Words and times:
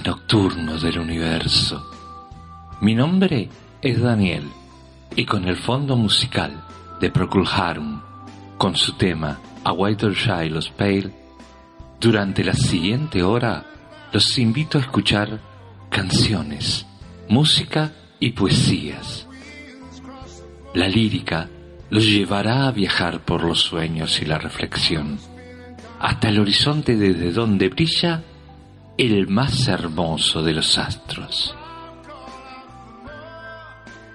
habitantes 0.00 0.06
nocturnos 0.06 0.82
del 0.82 0.98
universo. 0.98 1.90
Mi 2.80 2.94
nombre 2.94 3.48
es 3.82 4.00
Daniel 4.00 4.48
y 5.16 5.24
con 5.24 5.44
el 5.46 5.56
fondo 5.56 5.96
musical 5.96 6.64
de 7.00 7.10
Procul 7.10 7.46
Harum, 7.46 8.00
con 8.56 8.76
su 8.76 8.94
tema 8.94 9.38
A 9.64 9.72
Whiter 9.72 10.12
Shiloh 10.12 10.72
Pale, 10.76 11.10
durante 12.00 12.44
la 12.44 12.54
siguiente 12.54 13.22
hora 13.22 13.64
los 14.12 14.38
invito 14.38 14.78
a 14.78 14.80
escuchar 14.80 15.40
canciones, 15.90 16.86
música 17.28 17.92
y 18.18 18.30
poesías. 18.30 19.26
La 20.74 20.88
lírica 20.88 21.48
los 21.90 22.04
llevará 22.04 22.66
a 22.66 22.72
viajar 22.72 23.20
por 23.20 23.42
los 23.42 23.60
sueños 23.60 24.20
y 24.22 24.24
la 24.24 24.38
reflexión, 24.38 25.18
hasta 25.98 26.28
el 26.28 26.38
horizonte 26.38 26.96
desde 26.96 27.32
donde 27.32 27.68
brilla 27.68 28.22
el 29.00 29.28
más 29.28 29.66
hermoso 29.66 30.42
de 30.42 30.52
los 30.52 30.76
astros. 30.76 31.56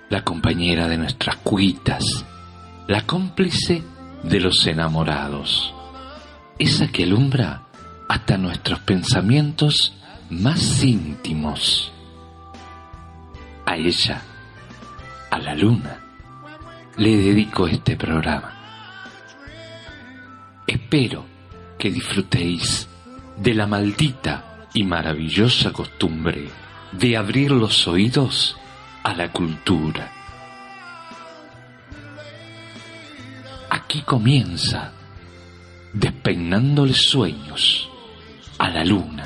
La 0.10 0.24
compañera 0.24 0.88
de 0.88 0.96
nuestras 0.96 1.38
cuitas, 1.38 2.24
la 2.88 3.02
cómplice 3.02 3.84
de 4.22 4.40
los 4.40 4.68
enamorados, 4.68 5.74
esa 6.60 6.88
que 6.90 7.04
alumbra 7.04 7.64
hasta 8.08 8.38
nuestros 8.38 8.78
pensamientos 8.82 9.98
más 10.30 10.84
íntimos. 10.84 11.92
A 13.66 13.78
ella, 13.78 14.22
a 15.32 15.40
la 15.40 15.56
luna, 15.56 16.00
le 16.98 17.18
dedico 17.18 17.68
este 17.68 17.98
programa. 17.98 18.54
Espero 20.68 21.26
que 21.80 21.90
disfrutéis 21.90 22.88
de 23.36 23.54
la 23.56 23.66
maldita 23.66 24.55
y 24.76 24.84
maravillosa 24.84 25.72
costumbre 25.72 26.50
de 26.92 27.18
abrir 27.18 27.50
los 27.50 27.88
oídos 27.88 28.58
a 29.04 29.14
la 29.14 29.32
cultura. 29.32 30.12
Aquí 33.70 34.02
comienza 34.02 34.92
despeinándole 35.94 36.94
sueños 36.94 37.90
a 38.60 38.70
la 38.70 38.84
luna. 38.84 39.24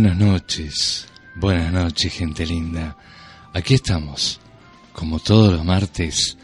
Buenas 0.00 0.16
noches, 0.16 1.08
buenas 1.34 1.72
noches 1.72 2.12
gente 2.12 2.46
linda. 2.46 2.96
Aquí 3.52 3.74
estamos, 3.74 4.40
como 4.92 5.18
todos 5.18 5.54
los 5.54 5.64
martes. 5.64 6.38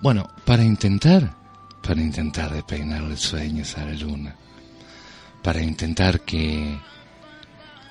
Bueno, 0.00 0.26
para 0.46 0.64
intentar, 0.64 1.36
para 1.82 2.00
intentar 2.00 2.54
despeinarle 2.54 3.18
sueños 3.18 3.76
a 3.76 3.84
la 3.84 3.92
luna. 3.92 4.34
Para 5.42 5.60
intentar 5.60 6.22
que 6.22 6.80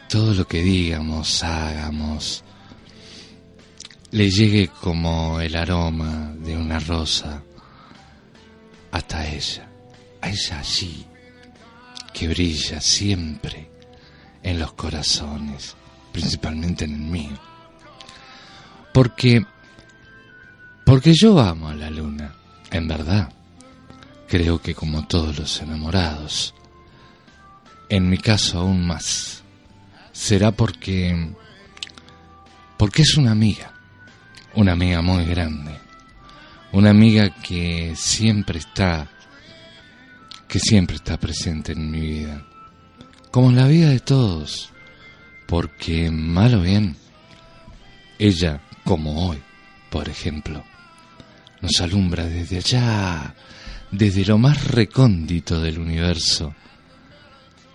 todo 0.09 0.33
lo 0.33 0.47
que 0.47 0.63
digamos, 0.63 1.43
hagamos, 1.43 2.43
le 4.09 4.31
llegue 4.31 4.69
como 4.69 5.39
el 5.39 5.55
aroma 5.55 6.33
de 6.35 6.57
una 6.57 6.79
rosa 6.79 7.43
hasta 8.89 9.27
ella, 9.27 9.69
a 10.19 10.29
ella 10.31 10.59
allí, 10.59 11.05
que 12.11 12.27
brilla 12.27 12.81
siempre 12.81 13.74
en 14.45 14.59
los 14.59 14.73
corazones, 14.73 15.75
principalmente 16.11 16.85
en 16.85 16.93
el 16.93 17.01
mío. 17.01 17.37
Porque, 18.93 19.43
porque 20.85 21.13
yo 21.15 21.39
amo 21.39 21.69
a 21.69 21.73
la 21.73 21.89
luna, 21.89 22.33
en 22.69 22.87
verdad. 22.87 23.33
Creo 24.27 24.61
que 24.61 24.75
como 24.75 25.07
todos 25.07 25.37
los 25.39 25.61
enamorados, 25.61 26.53
en 27.89 28.07
mi 28.07 28.19
caso 28.19 28.59
aún 28.59 28.85
más, 28.85 29.41
será 30.11 30.51
porque, 30.51 31.33
porque 32.77 33.01
es 33.01 33.17
una 33.17 33.31
amiga, 33.31 33.73
una 34.53 34.73
amiga 34.73 35.01
muy 35.01 35.25
grande, 35.25 35.75
una 36.71 36.91
amiga 36.91 37.31
que 37.41 37.95
siempre 37.95 38.59
está, 38.59 39.09
que 40.47 40.59
siempre 40.59 40.97
está 40.97 41.17
presente 41.17 41.71
en 41.71 41.89
mi 41.89 42.01
vida 42.01 42.45
como 43.35 43.49
en 43.49 43.57
la 43.57 43.67
vida 43.67 43.89
de 43.89 43.99
todos, 43.99 44.69
porque 45.45 46.09
mal 46.09 46.55
o 46.55 46.61
bien, 46.61 46.95
ella, 48.17 48.61
como 48.85 49.27
hoy, 49.27 49.43
por 49.89 50.07
ejemplo, 50.07 50.63
nos 51.59 51.81
alumbra 51.81 52.23
desde 52.27 52.59
allá, 52.59 53.35
desde 53.91 54.23
lo 54.23 54.37
más 54.37 54.65
recóndito 54.67 55.59
del 55.59 55.79
universo, 55.79 56.55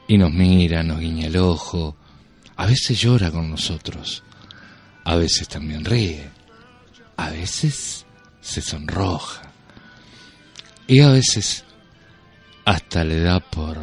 y 0.09 0.17
nos 0.17 0.33
mira, 0.33 0.83
nos 0.83 0.99
guiña 0.99 1.27
el 1.27 1.37
ojo, 1.37 1.95
a 2.57 2.65
veces 2.65 2.99
llora 2.99 3.31
con 3.31 3.51
nosotros, 3.51 4.23
a 5.05 5.15
veces 5.17 5.47
también 5.47 5.85
ríe, 5.85 6.27
a 7.19 7.29
veces 7.29 8.07
se 8.41 8.63
sonroja, 8.63 9.43
y 10.87 11.01
a 11.01 11.11
veces 11.11 11.65
hasta 12.65 13.05
le 13.05 13.21
da 13.21 13.41
por 13.41 13.77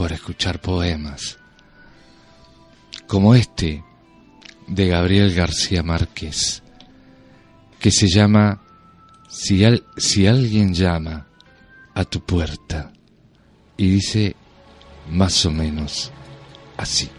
por 0.00 0.12
escuchar 0.12 0.62
poemas, 0.62 1.36
como 3.06 3.34
este 3.34 3.84
de 4.66 4.86
Gabriel 4.86 5.34
García 5.34 5.82
Márquez, 5.82 6.62
que 7.78 7.90
se 7.90 8.08
llama 8.08 8.62
si, 9.28 9.62
si 9.98 10.26
alguien 10.26 10.72
llama 10.72 11.26
a 11.94 12.04
tu 12.06 12.24
puerta 12.24 12.94
y 13.76 13.90
dice 13.90 14.36
más 15.10 15.44
o 15.44 15.50
menos 15.50 16.10
así. 16.78 17.10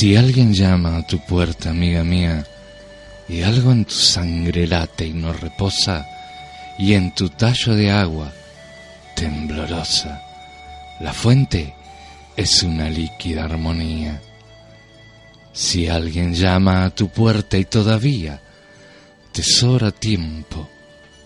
Si 0.00 0.16
alguien 0.16 0.54
llama 0.54 0.96
a 0.96 1.06
tu 1.06 1.18
puerta, 1.18 1.68
amiga 1.68 2.02
mía, 2.02 2.46
y 3.28 3.42
algo 3.42 3.70
en 3.70 3.84
tu 3.84 3.96
sangre 3.96 4.66
late 4.66 5.06
y 5.06 5.12
no 5.12 5.30
reposa, 5.34 6.06
y 6.78 6.94
en 6.94 7.14
tu 7.14 7.28
tallo 7.28 7.74
de 7.74 7.90
agua 7.90 8.32
temblorosa, 9.14 10.22
la 11.00 11.12
fuente 11.12 11.74
es 12.34 12.62
una 12.62 12.88
líquida 12.88 13.44
armonía. 13.44 14.22
Si 15.52 15.86
alguien 15.86 16.32
llama 16.32 16.86
a 16.86 16.94
tu 16.94 17.10
puerta 17.10 17.58
y 17.58 17.66
todavía 17.66 18.40
tesora 19.32 19.90
tiempo 19.90 20.66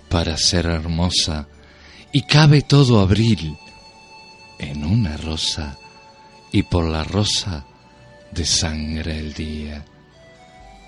para 0.09 0.37
ser 0.37 0.67
hermosa, 0.67 1.47
y 2.11 2.23
cabe 2.23 2.63
todo 2.63 2.99
abril 2.99 3.57
en 4.59 4.85
una 4.85 5.17
rosa, 5.17 5.79
y 6.51 6.65
por 6.65 6.87
la 6.87 7.05
rosa 7.05 7.67
de 8.35 8.45
sangre 8.45 9.19
el 9.19 9.33
día. 9.33 9.85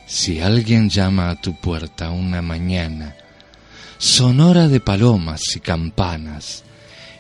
Si 0.07 0.41
alguien 0.41 0.91
llama 0.91 1.31
a 1.31 1.41
tu 1.41 1.55
puerta 1.55 2.11
una 2.11 2.43
mañana, 2.43 3.15
sonora 3.99 4.69
de 4.69 4.81
palomas 4.81 5.41
y 5.55 5.61
campanas, 5.61 6.65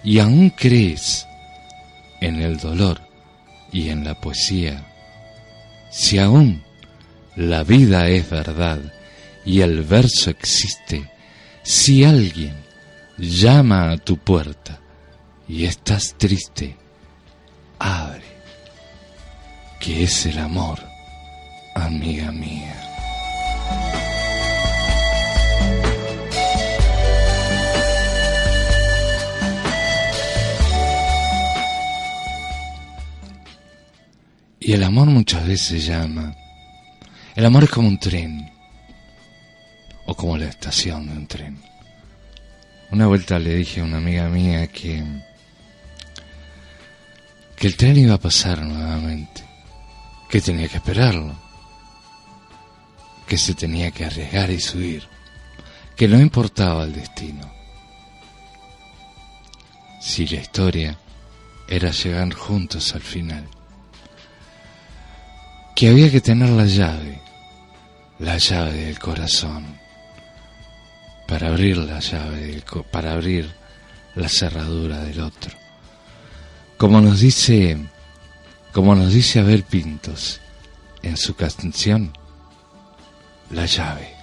y 0.04 0.18
aún 0.18 0.50
crees 0.50 1.26
en 2.20 2.36
el 2.36 2.58
dolor 2.58 3.00
y 3.72 3.88
en 3.88 4.04
la 4.04 4.14
poesía, 4.20 4.84
si 5.90 6.18
aún 6.18 6.62
la 7.36 7.62
vida 7.62 8.08
es 8.08 8.28
verdad 8.28 8.80
y 9.44 9.60
el 9.60 9.82
verso 9.82 10.30
existe, 10.30 11.10
si 11.62 12.04
alguien 12.04 12.56
llama 13.18 13.92
a 13.92 13.96
tu 13.96 14.18
puerta 14.18 14.80
y 15.48 15.64
estás 15.64 16.14
triste, 16.18 16.76
abre 17.78 18.35
que 19.78 20.04
es 20.04 20.26
el 20.26 20.38
amor, 20.38 20.78
amiga 21.74 22.32
mía. 22.32 22.82
Y 34.66 34.72
el 34.72 34.82
amor 34.82 35.06
muchas 35.06 35.46
veces 35.46 35.86
llama. 35.86 36.34
El 37.36 37.44
amor 37.46 37.62
es 37.62 37.70
como 37.70 37.86
un 37.86 38.00
tren, 38.00 38.50
o 40.06 40.14
como 40.16 40.36
la 40.36 40.46
estación 40.46 41.06
de 41.06 41.12
un 41.12 41.26
tren. 41.28 41.62
Una 42.90 43.06
vuelta 43.06 43.38
le 43.38 43.54
dije 43.54 43.80
a 43.80 43.84
una 43.84 43.98
amiga 43.98 44.28
mía 44.28 44.66
que, 44.66 45.04
que 47.56 47.66
el 47.68 47.76
tren 47.76 47.96
iba 47.96 48.14
a 48.14 48.18
pasar 48.18 48.62
nuevamente, 48.62 49.44
que 50.28 50.40
tenía 50.40 50.68
que 50.68 50.76
esperarlo, 50.76 51.34
que 53.26 53.38
se 53.38 53.54
tenía 53.54 53.90
que 53.90 54.04
arriesgar 54.04 54.50
y 54.50 54.60
subir, 54.60 55.08
que 55.96 56.08
no 56.08 56.20
importaba 56.20 56.84
el 56.84 56.92
destino. 56.92 57.50
Si 60.00 60.26
la 60.26 60.40
historia 60.40 60.98
era 61.68 61.90
llegar 61.90 62.32
juntos 62.34 62.94
al 62.94 63.02
final, 63.02 63.46
que 65.74 65.88
había 65.88 66.10
que 66.10 66.20
tener 66.20 66.50
la 66.50 66.64
llave, 66.64 67.20
la 68.18 68.38
llave 68.38 68.86
del 68.86 68.98
corazón, 68.98 69.78
para 71.26 71.48
abrir 71.48 71.76
la 71.78 72.00
llave, 72.00 72.62
para 72.90 73.12
abrir 73.12 73.52
la 74.14 74.28
cerradura 74.28 75.02
del 75.02 75.20
otro. 75.20 75.52
Como 76.78 77.00
nos 77.00 77.20
dice, 77.20 77.76
como 78.76 78.94
nos 78.94 79.14
dice 79.14 79.40
Abel 79.40 79.62
Pintos 79.62 80.38
en 81.02 81.16
su 81.16 81.34
canción, 81.34 82.12
la 83.50 83.64
llave. 83.64 84.15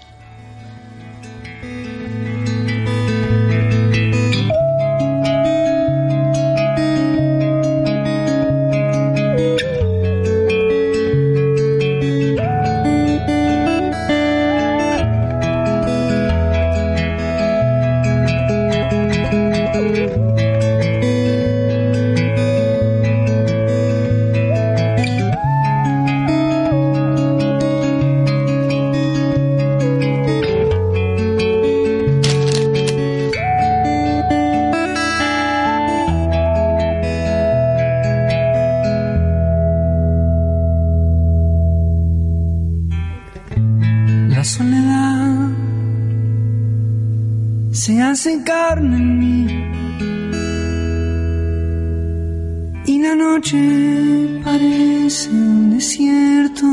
me 53.93 54.39
parece 54.43 55.29
un 55.29 55.71
desierto, 55.71 56.67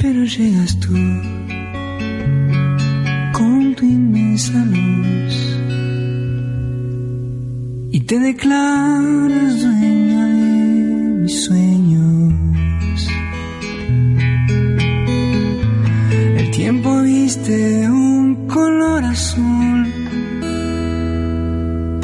pero 0.00 0.24
llegas 0.24 0.78
tú 0.80 0.94
con 3.32 3.74
tu 3.74 3.84
inmensa 3.84 4.64
luz 4.64 5.34
y 7.92 8.00
te 8.00 8.18
declaras 8.18 9.62
dueña 9.62 10.26
de 10.26 11.22
mis 11.22 11.44
sueños. 11.44 12.34
El 16.38 16.50
tiempo 16.50 17.02
viste 17.02 17.83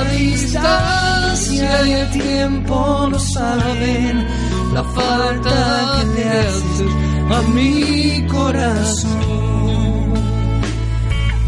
La 0.00 0.10
distancia 0.12 1.86
y 1.86 1.92
el 1.92 2.10
tiempo 2.10 3.08
no 3.10 3.18
saben 3.18 4.26
la 4.72 4.82
falta 4.82 6.00
que 6.00 6.06
le 6.14 6.24
haces 6.40 6.92
a 7.36 7.42
mi 7.54 8.26
corazón. 8.26 10.14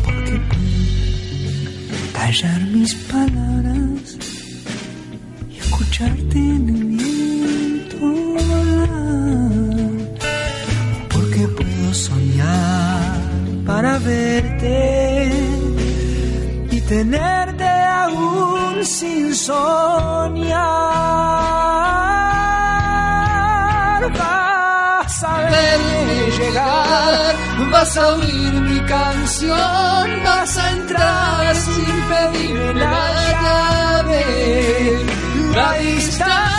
Porque 0.05 0.41
callar 2.13 2.61
mis 2.73 2.95
palabras 2.95 4.19
y 5.51 5.57
escucharte 5.57 6.39
en 6.39 6.69
el 6.69 6.85
viento 6.85 8.07
Porque 11.09 11.49
puedo 11.49 11.95
soñar 11.95 13.17
para 13.65 13.99
verte 13.99 15.33
y 16.71 16.81
tenerte 16.83 17.42
sin 18.85 19.35
soñar. 19.35 20.63
Vas 24.19 25.25
a 25.25 25.39
verme 25.51 26.31
llegar, 26.39 27.35
vas 27.71 27.97
a 27.97 28.09
oír 28.15 28.53
mi 28.53 28.81
canción, 28.81 30.23
vas 30.25 30.59
a 30.59 30.71
entrar 30.73 31.55
sin 31.55 32.03
pedirme 32.09 32.75
la 32.75 33.13
llave. 33.31 34.25
La 35.55 35.73
distancia 35.75 36.52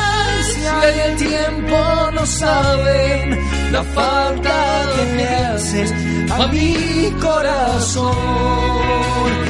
y 0.91 0.99
el 0.99 1.15
tiempo 1.15 2.11
no 2.13 2.25
saben 2.25 3.39
la 3.71 3.81
falta 3.83 4.85
que 4.95 5.05
me 5.15 5.27
haces 5.27 5.93
a 6.31 6.47
mi 6.47 7.13
corazón. 7.21 8.15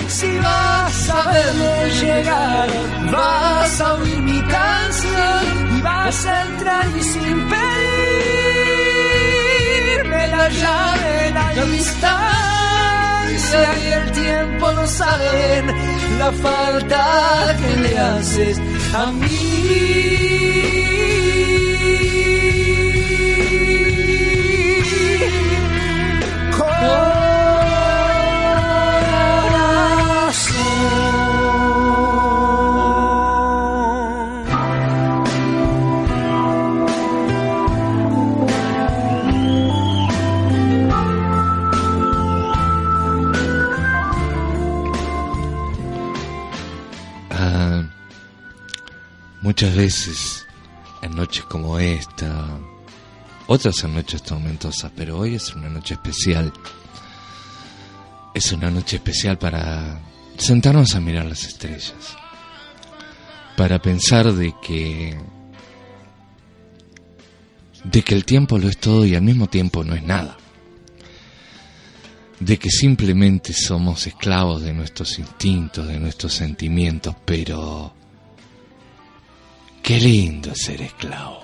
Si 0.07 0.37
vas 0.37 1.09
a 1.09 1.31
verme 1.31 1.89
llegar, 2.01 2.69
vas 3.11 3.81
a 3.81 3.93
oír 3.95 4.19
mi 4.19 4.39
canción 4.41 5.77
y 5.77 5.81
vas 5.81 6.25
a 6.25 6.41
entrar 6.43 6.87
y 6.97 7.01
sin 7.01 7.49
pedirme 7.49 7.63
la 10.27 10.49
llave, 10.49 11.31
la 11.33 11.65
distancia 11.65 12.23
y 13.81 13.85
el 13.99 14.11
tiempo 14.11 14.71
no 14.71 14.85
saben 14.87 15.65
la 16.19 16.31
falta 16.31 17.55
que 17.59 17.75
le 17.81 17.97
haces 17.97 18.61
a 18.93 19.12
mí. 19.12 19.43
Muchas 49.43 49.75
veces 49.75 50.47
en 51.01 51.15
noches 51.15 51.43
como 51.43 51.77
esta, 51.77 52.47
otras 53.47 53.83
en 53.83 53.93
noches 53.93 54.23
tormentosas, 54.23 54.89
pero 54.95 55.19
hoy 55.19 55.35
es 55.35 55.53
una 55.53 55.69
noche 55.69 55.95
especial. 55.95 56.51
Es 58.33 58.51
una 58.53 58.71
noche 58.71 58.95
especial 58.95 59.38
para 59.38 60.00
sentarnos 60.38 60.95
a 60.95 61.01
mirar 61.01 61.25
las 61.25 61.43
estrellas, 61.43 61.93
para 63.55 63.79
pensar 63.79 64.33
de 64.33 64.55
que 64.62 65.19
de 67.83 68.01
que 68.01 68.15
el 68.15 68.23
tiempo 68.23 68.57
lo 68.57 68.69
es 68.69 68.77
todo 68.77 69.05
y 69.05 69.13
al 69.13 69.21
mismo 69.23 69.47
tiempo 69.47 69.83
no 69.83 69.93
es 69.93 70.03
nada, 70.03 70.38
de 72.39 72.57
que 72.57 72.69
simplemente 72.69 73.51
somos 73.51 74.07
esclavos 74.07 74.63
de 74.63 74.73
nuestros 74.73 75.19
instintos, 75.19 75.85
de 75.85 76.00
nuestros 76.00 76.33
sentimientos, 76.33 77.13
pero 77.25 77.93
qué 79.83 79.99
lindo 79.99 80.55
ser 80.55 80.81
esclavo. 80.81 81.43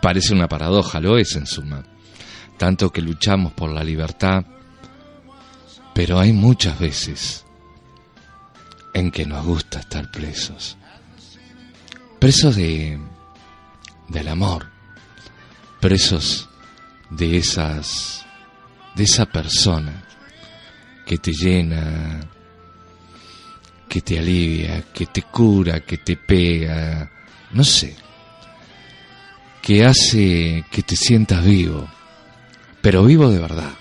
Parece 0.00 0.32
una 0.32 0.48
paradoja, 0.48 0.98
lo 0.98 1.18
es 1.18 1.36
en 1.36 1.46
suma, 1.46 1.84
tanto 2.56 2.90
que 2.90 3.02
luchamos 3.02 3.52
por 3.52 3.70
la 3.70 3.84
libertad, 3.84 4.44
pero 5.94 6.18
hay 6.18 6.32
muchas 6.32 6.78
veces 6.80 7.44
en 8.94 9.10
que 9.10 9.26
nos 9.26 9.44
gusta 9.44 9.80
estar 9.80 10.10
presos. 10.10 10.76
Presos 12.18 12.56
de 12.56 12.98
del 14.08 14.28
amor, 14.28 14.70
presos 15.80 16.48
de 17.10 17.36
esas 17.36 18.24
de 18.94 19.04
esa 19.04 19.26
persona 19.26 20.04
que 21.06 21.18
te 21.18 21.32
llena, 21.32 22.20
que 23.92 24.00
te 24.00 24.18
alivia, 24.18 24.84
que 24.90 25.04
te 25.04 25.20
cura, 25.20 25.80
que 25.80 25.98
te 25.98 26.16
pega, 26.16 27.12
no 27.50 27.62
sé, 27.62 27.94
que 29.60 29.84
hace 29.84 30.64
que 30.70 30.82
te 30.82 30.96
sientas 30.96 31.44
vivo, 31.44 31.86
pero 32.80 33.04
vivo 33.04 33.28
de 33.28 33.38
verdad. 33.38 33.74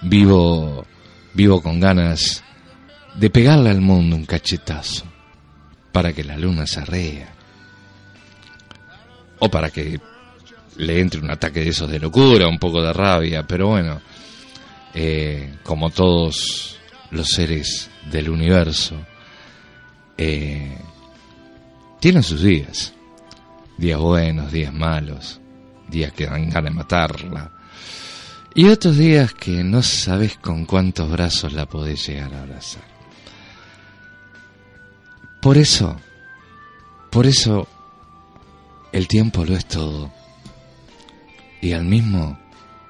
Vivo 0.00 0.86
vivo 1.34 1.60
con 1.60 1.78
ganas 1.78 2.42
de 3.16 3.28
pegarle 3.28 3.68
al 3.68 3.82
mundo 3.82 4.16
un 4.16 4.24
cachetazo 4.24 5.04
para 5.92 6.14
que 6.14 6.24
la 6.24 6.38
luna 6.38 6.66
se 6.66 6.80
arrea 6.80 7.34
o 9.40 9.50
para 9.50 9.68
que 9.68 10.00
le 10.78 11.00
entre 11.00 11.20
un 11.20 11.30
ataque 11.30 11.60
de 11.60 11.68
esos 11.68 11.90
de 11.90 11.98
locura, 11.98 12.48
un 12.48 12.58
poco 12.58 12.80
de 12.80 12.94
rabia, 12.94 13.46
pero 13.46 13.68
bueno, 13.68 14.00
eh, 14.94 15.56
como 15.64 15.90
todos 15.90 16.79
los 17.10 17.28
seres 17.28 17.90
del 18.10 18.30
universo, 18.30 18.96
eh, 20.16 20.78
tienen 21.98 22.22
sus 22.22 22.42
días, 22.42 22.92
días 23.76 23.98
buenos, 23.98 24.52
días 24.52 24.72
malos, 24.72 25.40
días 25.88 26.12
que 26.12 26.26
dan 26.26 26.50
ganas 26.50 26.70
de 26.72 26.76
matarla, 26.76 27.50
y 28.54 28.66
otros 28.68 28.96
días 28.96 29.32
que 29.34 29.62
no 29.62 29.82
sabes 29.82 30.36
con 30.36 30.66
cuántos 30.66 31.10
brazos 31.10 31.52
la 31.52 31.66
podés 31.66 32.06
llegar 32.06 32.34
a 32.34 32.42
abrazar. 32.42 32.82
Por 35.40 35.56
eso, 35.56 35.96
por 37.10 37.26
eso, 37.26 37.66
el 38.92 39.08
tiempo 39.08 39.44
lo 39.44 39.56
es 39.56 39.66
todo. 39.66 40.12
Y 41.62 41.72
al 41.72 41.84
mismo 41.84 42.38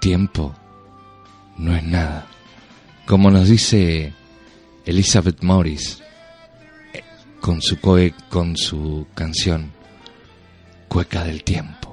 tiempo, 0.01 0.55
no 1.59 1.77
es 1.77 1.83
nada. 1.85 2.27
Como 3.07 3.31
nos 3.31 3.49
dice 3.49 4.13
Elizabeth 4.85 5.43
Morris 5.43 6.03
eh, 6.93 7.03
con 7.41 7.61
su, 7.61 7.81
coe, 7.81 8.15
con 8.29 8.57
su 8.57 9.07
canción 9.15 9.73
Cueca 10.89 11.25
del 11.25 11.43
Tiempo. 11.45 11.90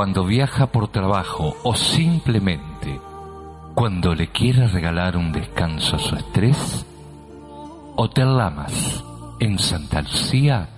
Cuando 0.00 0.24
viaja 0.24 0.68
por 0.68 0.88
trabajo 0.88 1.58
o 1.62 1.74
simplemente 1.74 2.98
cuando 3.74 4.14
le 4.14 4.28
quiere 4.28 4.66
regalar 4.66 5.14
un 5.14 5.30
descanso 5.30 5.96
a 5.96 5.98
su 5.98 6.16
estrés, 6.16 6.86
Hotel 7.96 8.34
Lamas 8.34 9.04
en 9.40 9.58
Santa 9.58 10.00
Lucía 10.00 10.70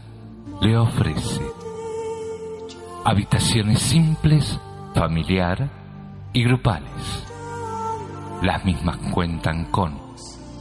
le 0.60 0.76
ofrece 0.76 1.40
habitaciones 3.04 3.78
simples, 3.78 4.58
familiar 4.92 5.70
y 6.32 6.42
grupales. 6.42 7.24
Las 8.42 8.64
mismas 8.64 8.96
cuentan 9.12 9.66
con 9.66 10.00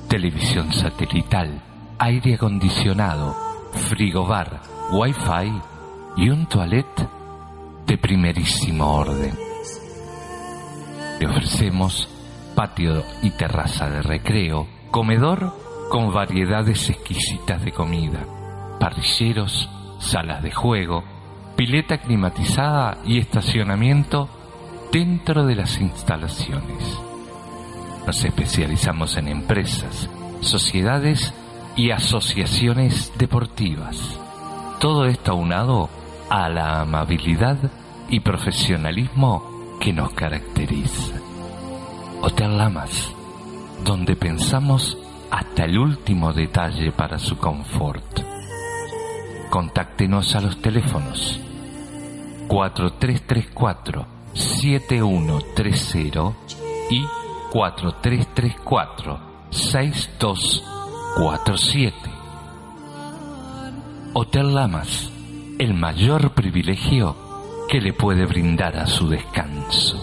televisión 0.07 0.71
satelital, 0.71 1.63
aire 1.97 2.35
acondicionado, 2.35 3.35
frigobar, 3.89 4.61
wifi 4.91 5.51
y 6.15 6.29
un 6.29 6.45
toilet 6.45 6.85
de 7.91 7.97
primerísimo 7.97 8.89
orden. 8.89 9.37
Le 11.19 11.27
ofrecemos 11.27 12.07
patio 12.55 13.03
y 13.21 13.31
terraza 13.31 13.89
de 13.89 14.01
recreo, 14.01 14.65
comedor 14.91 15.53
con 15.89 16.13
variedades 16.13 16.89
exquisitas 16.89 17.65
de 17.65 17.73
comida, 17.73 18.25
parrilleros, 18.79 19.69
salas 19.99 20.41
de 20.41 20.51
juego, 20.51 21.03
pileta 21.57 21.97
climatizada 21.97 22.99
y 23.03 23.19
estacionamiento 23.19 24.29
dentro 24.93 25.45
de 25.45 25.55
las 25.55 25.81
instalaciones. 25.81 26.97
Nos 28.07 28.23
especializamos 28.23 29.17
en 29.17 29.27
empresas, 29.27 30.09
sociedades 30.39 31.33
y 31.75 31.91
asociaciones 31.91 33.11
deportivas. 33.17 34.17
Todo 34.79 35.07
esto 35.07 35.33
aunado 35.33 35.89
a 36.29 36.47
la 36.47 36.79
amabilidad 36.79 37.57
y 38.11 38.19
profesionalismo 38.19 39.79
que 39.79 39.91
nos 39.93 40.13
caracteriza. 40.13 41.15
Hotel 42.21 42.55
Lamas, 42.57 43.11
donde 43.83 44.15
pensamos 44.15 44.95
hasta 45.31 45.63
el 45.63 45.79
último 45.79 46.31
detalle 46.33 46.91
para 46.91 47.17
su 47.17 47.37
confort. 47.37 48.19
Contáctenos 49.49 50.35
a 50.35 50.41
los 50.41 50.61
teléfonos 50.61 51.39
4334 52.47 54.05
7130 54.33 56.33
y 56.89 57.03
4334 57.51 59.19
6247. 59.49 61.95
Hotel 64.13 64.53
Lamas, 64.53 65.09
el 65.57 65.73
mayor 65.73 66.33
privilegio 66.33 67.15
¿qué 67.71 67.79
le 67.79 67.93
puede 67.93 68.25
brindar 68.25 68.75
a 68.75 68.85
su 68.85 69.07
descanso? 69.07 69.97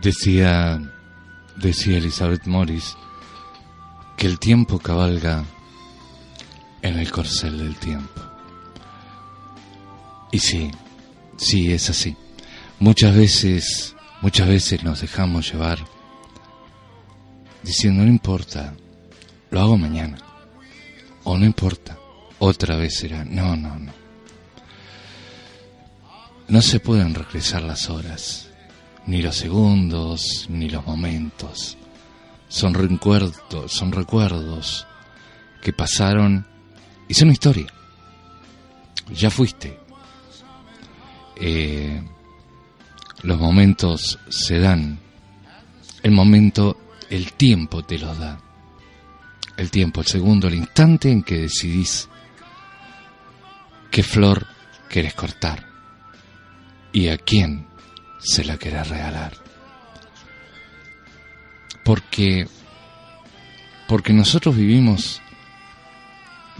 Decía, 0.00 0.91
decía 1.56 1.98
Elizabeth 1.98 2.46
Morris 2.46 2.96
que 4.16 4.26
el 4.26 4.38
tiempo 4.38 4.78
cabalga 4.78 5.44
en 6.82 6.98
el 6.98 7.10
corcel 7.10 7.58
del 7.58 7.76
tiempo. 7.76 8.20
Y 10.30 10.38
sí, 10.38 10.70
sí, 11.36 11.72
es 11.72 11.90
así. 11.90 12.16
Muchas 12.78 13.14
veces, 13.14 13.94
muchas 14.20 14.48
veces 14.48 14.82
nos 14.82 15.00
dejamos 15.00 15.52
llevar 15.52 15.78
diciendo 17.62 18.02
no 18.02 18.08
importa, 18.08 18.74
lo 19.50 19.60
hago 19.60 19.76
mañana. 19.76 20.18
O 21.24 21.38
no 21.38 21.44
importa, 21.44 21.96
otra 22.38 22.76
vez 22.76 22.96
será. 22.96 23.24
No, 23.24 23.56
no, 23.56 23.78
no. 23.78 23.92
No 26.48 26.62
se 26.62 26.80
pueden 26.80 27.14
regresar 27.14 27.62
las 27.62 27.88
horas 27.88 28.51
ni 29.06 29.22
los 29.22 29.36
segundos, 29.36 30.46
ni 30.48 30.68
los 30.68 30.86
momentos. 30.86 31.76
Son 32.48 32.74
recuerdos, 32.74 33.72
son 33.72 33.92
recuerdos 33.92 34.86
que 35.62 35.72
pasaron 35.72 36.46
y 37.08 37.14
son 37.14 37.30
historia. 37.30 37.66
Ya 39.14 39.30
fuiste. 39.30 39.78
Eh, 41.36 42.02
los 43.22 43.38
momentos 43.38 44.18
se 44.28 44.58
dan. 44.58 44.98
El 46.02 46.12
momento, 46.12 46.76
el 47.10 47.32
tiempo 47.32 47.82
te 47.84 47.98
los 47.98 48.18
da. 48.18 48.38
El 49.56 49.70
tiempo, 49.70 50.00
el 50.00 50.06
segundo, 50.06 50.48
el 50.48 50.54
instante 50.54 51.10
en 51.10 51.22
que 51.22 51.38
decidís 51.38 52.08
qué 53.90 54.02
flor 54.02 54.46
querés 54.88 55.14
cortar 55.14 55.66
y 56.92 57.08
a 57.08 57.18
quién 57.18 57.66
se 58.22 58.44
la 58.44 58.56
querrá 58.56 58.84
regalar. 58.84 59.32
Porque, 61.84 62.46
porque 63.88 64.12
nosotros 64.12 64.56
vivimos, 64.56 65.20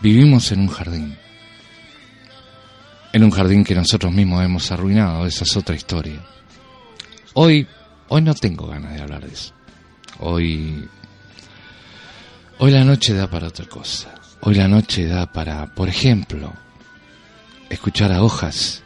vivimos 0.00 0.50
en 0.52 0.60
un 0.60 0.68
jardín. 0.68 1.16
En 3.12 3.24
un 3.24 3.30
jardín 3.30 3.62
que 3.62 3.74
nosotros 3.74 4.12
mismos 4.12 4.42
hemos 4.42 4.70
arruinado, 4.72 5.26
esa 5.26 5.44
es 5.44 5.56
otra 5.56 5.76
historia. 5.76 6.20
Hoy, 7.34 7.66
hoy 8.08 8.22
no 8.22 8.34
tengo 8.34 8.66
ganas 8.66 8.94
de 8.94 9.02
hablar 9.02 9.24
de 9.26 9.32
eso. 9.32 9.52
Hoy, 10.18 10.88
hoy 12.58 12.70
la 12.70 12.84
noche 12.84 13.14
da 13.14 13.28
para 13.30 13.48
otra 13.48 13.66
cosa. 13.66 14.14
Hoy 14.40 14.54
la 14.54 14.66
noche 14.66 15.06
da 15.06 15.30
para, 15.32 15.72
por 15.74 15.88
ejemplo, 15.88 16.52
escuchar 17.70 18.12
a 18.12 18.22
hojas 18.22 18.81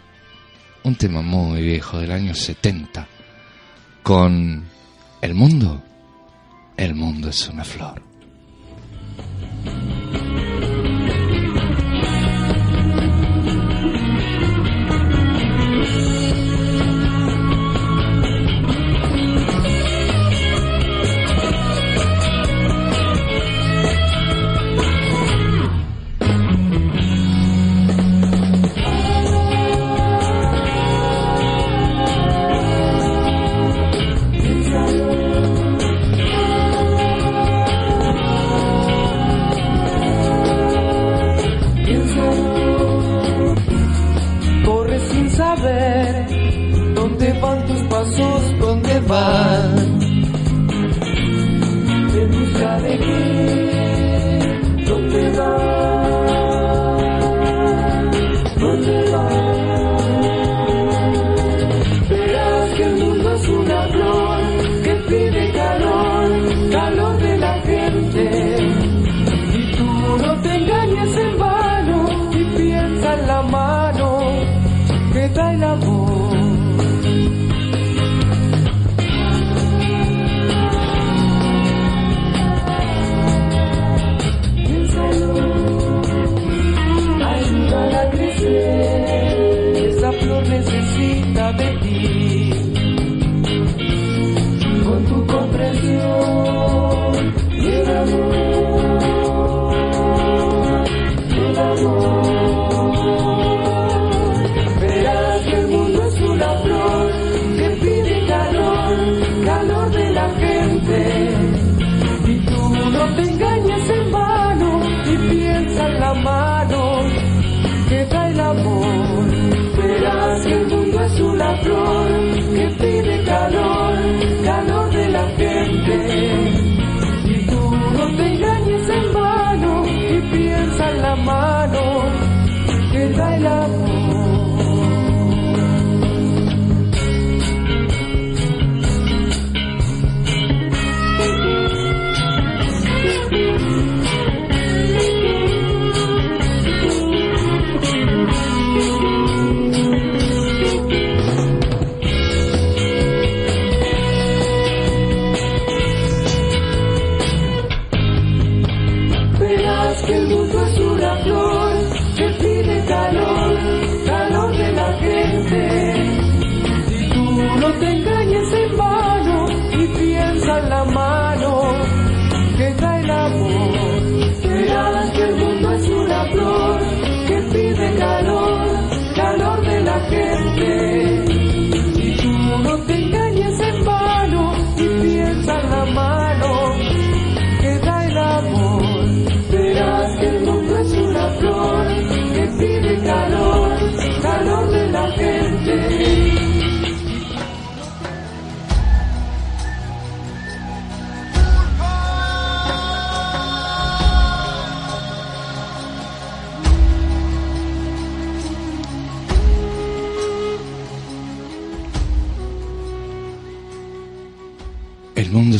un 0.86 0.94
tema 0.94 1.20
muy 1.20 1.62
viejo 1.62 1.98
del 1.98 2.12
año 2.12 2.32
70 2.32 3.08
con 4.04 4.64
El 5.20 5.34
mundo, 5.34 5.82
el 6.76 6.94
mundo 6.94 7.28
es 7.28 7.48
una 7.48 7.64
flor. 7.64 8.00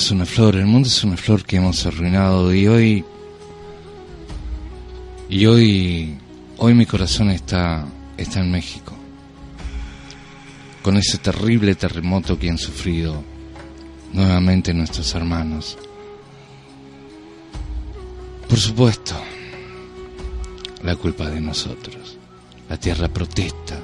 Es 0.07 0.13
una 0.13 0.25
flor, 0.25 0.55
el 0.55 0.67
mundo 0.67 0.87
es 0.87 1.03
una 1.03 1.17
flor 1.17 1.45
que 1.45 1.57
hemos 1.57 1.85
arruinado 1.85 2.55
y 2.55 2.69
hoy 2.69 3.05
y 5.29 5.47
hoy 5.47 6.17
hoy 6.59 6.75
mi 6.75 6.87
corazón 6.87 7.31
está 7.31 7.85
está 8.17 8.39
en 8.39 8.53
México. 8.53 8.93
Con 10.81 10.97
ese 10.97 11.19
terrible 11.19 11.75
terremoto 11.75 12.39
que 12.39 12.49
han 12.49 12.57
sufrido 12.57 13.21
nuevamente 14.13 14.73
nuestros 14.73 15.13
hermanos. 15.17 15.77
Por 18.49 18.61
supuesto, 18.61 19.17
la 20.85 20.95
culpa 20.95 21.29
de 21.29 21.41
nosotros. 21.41 22.17
La 22.69 22.77
tierra 22.77 23.09
protesta, 23.09 23.81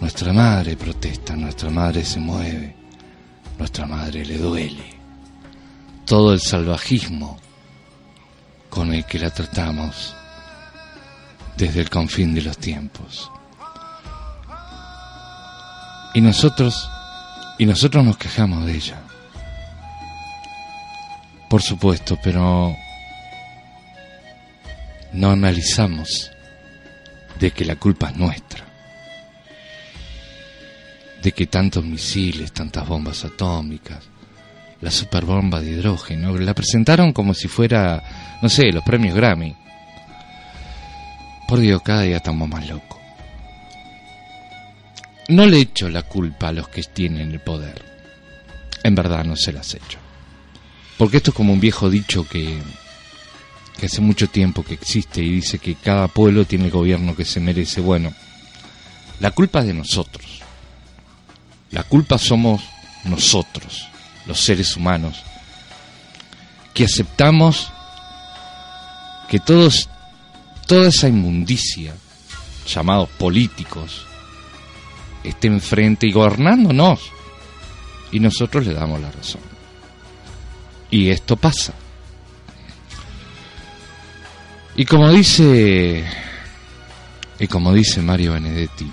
nuestra 0.00 0.32
madre 0.32 0.76
protesta, 0.76 1.36
nuestra 1.36 1.70
madre 1.70 2.04
se 2.04 2.18
mueve, 2.18 2.74
nuestra 3.56 3.86
madre 3.86 4.24
le 4.24 4.36
duele. 4.36 4.97
Todo 6.08 6.32
el 6.32 6.40
salvajismo 6.40 7.38
con 8.70 8.94
el 8.94 9.04
que 9.04 9.18
la 9.18 9.28
tratamos 9.28 10.14
desde 11.56 11.80
el 11.80 11.90
confín 11.90 12.34
de 12.34 12.40
los 12.40 12.56
tiempos. 12.56 13.30
Y 16.14 16.22
nosotros, 16.22 16.88
y 17.58 17.66
nosotros 17.66 18.04
nos 18.04 18.16
quejamos 18.16 18.64
de 18.64 18.74
ella. 18.74 19.02
Por 21.50 21.60
supuesto, 21.60 22.18
pero 22.22 22.74
no 25.12 25.30
analizamos 25.30 26.30
de 27.38 27.50
que 27.50 27.66
la 27.66 27.76
culpa 27.76 28.08
es 28.08 28.16
nuestra, 28.16 28.64
de 31.22 31.32
que 31.32 31.46
tantos 31.46 31.84
misiles, 31.84 32.52
tantas 32.52 32.88
bombas 32.88 33.24
atómicas, 33.24 34.04
la 34.80 34.90
superbomba 34.90 35.60
de 35.60 35.72
hidrógeno, 35.72 36.36
la 36.38 36.54
presentaron 36.54 37.12
como 37.12 37.34
si 37.34 37.48
fuera, 37.48 38.38
no 38.42 38.48
sé, 38.48 38.72
los 38.72 38.84
premios 38.84 39.14
Grammy. 39.14 39.54
Por 41.46 41.60
Dios, 41.60 41.82
cada 41.82 42.02
día 42.02 42.18
estamos 42.18 42.48
más 42.48 42.68
locos. 42.68 42.98
No 45.28 45.46
le 45.46 45.60
echo 45.60 45.88
la 45.88 46.02
culpa 46.02 46.48
a 46.48 46.52
los 46.52 46.68
que 46.68 46.82
tienen 46.82 47.30
el 47.30 47.40
poder. 47.40 47.84
En 48.82 48.94
verdad 48.94 49.24
no 49.24 49.36
se 49.36 49.52
las 49.52 49.74
echo. 49.74 49.98
Porque 50.96 51.18
esto 51.18 51.30
es 51.30 51.36
como 51.36 51.52
un 51.52 51.60
viejo 51.60 51.90
dicho 51.90 52.26
que 52.26 52.58
que 53.78 53.86
hace 53.86 54.00
mucho 54.00 54.28
tiempo 54.28 54.64
que 54.64 54.74
existe 54.74 55.22
y 55.22 55.36
dice 55.36 55.58
que 55.58 55.76
cada 55.76 56.08
pueblo 56.08 56.44
tiene 56.44 56.64
el 56.66 56.70
gobierno 56.70 57.14
que 57.14 57.24
se 57.24 57.40
merece. 57.40 57.80
Bueno, 57.80 58.12
la 59.20 59.30
culpa 59.30 59.60
es 59.60 59.66
de 59.66 59.74
nosotros. 59.74 60.42
La 61.70 61.84
culpa 61.84 62.18
somos 62.18 62.62
nosotros, 63.04 63.88
los 64.28 64.38
seres 64.38 64.76
humanos, 64.76 65.22
que 66.74 66.84
aceptamos 66.84 67.72
que 69.28 69.40
todos, 69.40 69.88
toda 70.66 70.88
esa 70.88 71.08
inmundicia, 71.08 71.94
llamados 72.66 73.08
políticos, 73.08 74.06
esté 75.24 75.48
enfrente 75.48 76.06
y 76.06 76.12
gobernándonos. 76.12 77.00
Y 78.10 78.20
nosotros 78.20 78.66
le 78.66 78.72
damos 78.72 79.00
la 79.00 79.10
razón. 79.10 79.42
Y 80.90 81.10
esto 81.10 81.36
pasa. 81.36 81.74
Y 84.76 84.84
como 84.84 85.10
dice 85.10 86.06
y 87.40 87.46
como 87.48 87.72
dice 87.74 88.00
Mario 88.00 88.32
Benedetti, 88.32 88.90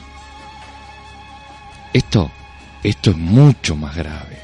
esto 1.94 2.32
esto 2.84 3.12
es 3.12 3.18
mucho 3.18 3.76
más 3.76 3.96
grave. 3.96 4.40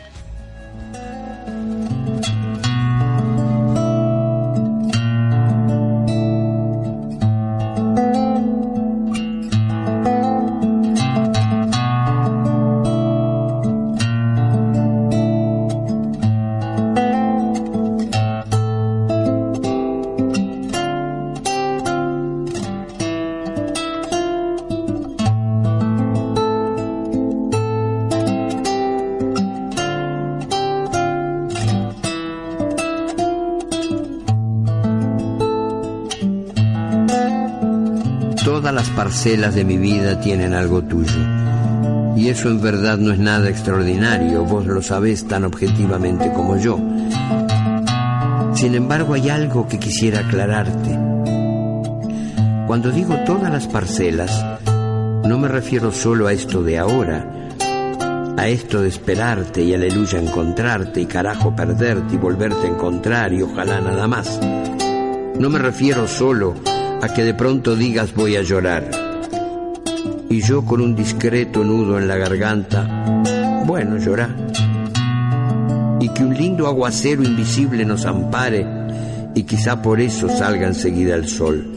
Parcelas 39.21 39.53
de 39.53 39.63
mi 39.63 39.77
vida 39.77 40.19
tienen 40.19 40.55
algo 40.55 40.81
tuyo. 40.81 41.19
Y 42.15 42.29
eso 42.29 42.49
en 42.49 42.59
verdad 42.59 42.97
no 42.97 43.13
es 43.13 43.19
nada 43.19 43.49
extraordinario, 43.49 44.43
vos 44.45 44.65
lo 44.65 44.81
sabés 44.81 45.27
tan 45.27 45.43
objetivamente 45.43 46.33
como 46.33 46.57
yo. 46.57 46.79
Sin 48.55 48.73
embargo, 48.73 49.13
hay 49.13 49.29
algo 49.29 49.67
que 49.67 49.77
quisiera 49.77 50.21
aclararte. 50.21 50.97
Cuando 52.65 52.89
digo 52.89 53.15
todas 53.23 53.51
las 53.51 53.67
parcelas, 53.67 54.43
no 54.65 55.37
me 55.37 55.47
refiero 55.47 55.91
solo 55.91 56.25
a 56.25 56.33
esto 56.33 56.63
de 56.63 56.79
ahora, 56.79 57.23
a 58.37 58.47
esto 58.47 58.81
de 58.81 58.89
esperarte 58.89 59.61
y 59.61 59.75
aleluya 59.75 60.17
encontrarte 60.17 60.99
y 60.99 61.05
carajo 61.05 61.55
perderte 61.55 62.15
y 62.15 62.17
volverte 62.17 62.65
a 62.65 62.71
encontrar 62.71 63.33
y 63.33 63.43
ojalá 63.43 63.81
nada 63.81 64.07
más. 64.07 64.39
No 65.37 65.47
me 65.51 65.59
refiero 65.59 66.07
solo 66.07 66.55
a 67.03 67.13
que 67.13 67.23
de 67.23 67.35
pronto 67.35 67.75
digas 67.75 68.15
voy 68.15 68.35
a 68.35 68.41
llorar. 68.41 69.00
Y 70.31 70.41
yo 70.41 70.63
con 70.63 70.79
un 70.79 70.95
discreto 70.95 71.61
nudo 71.61 71.99
en 71.99 72.07
la 72.07 72.15
garganta, 72.15 73.21
bueno, 73.65 73.97
llorá. 73.97 74.33
Y 75.99 76.07
que 76.07 76.23
un 76.23 76.33
lindo 76.33 76.67
aguacero 76.67 77.21
invisible 77.21 77.83
nos 77.83 78.05
ampare 78.05 78.65
y 79.35 79.43
quizá 79.43 79.81
por 79.81 79.99
eso 79.99 80.29
salga 80.29 80.67
enseguida 80.67 81.15
el 81.15 81.27
sol. 81.27 81.73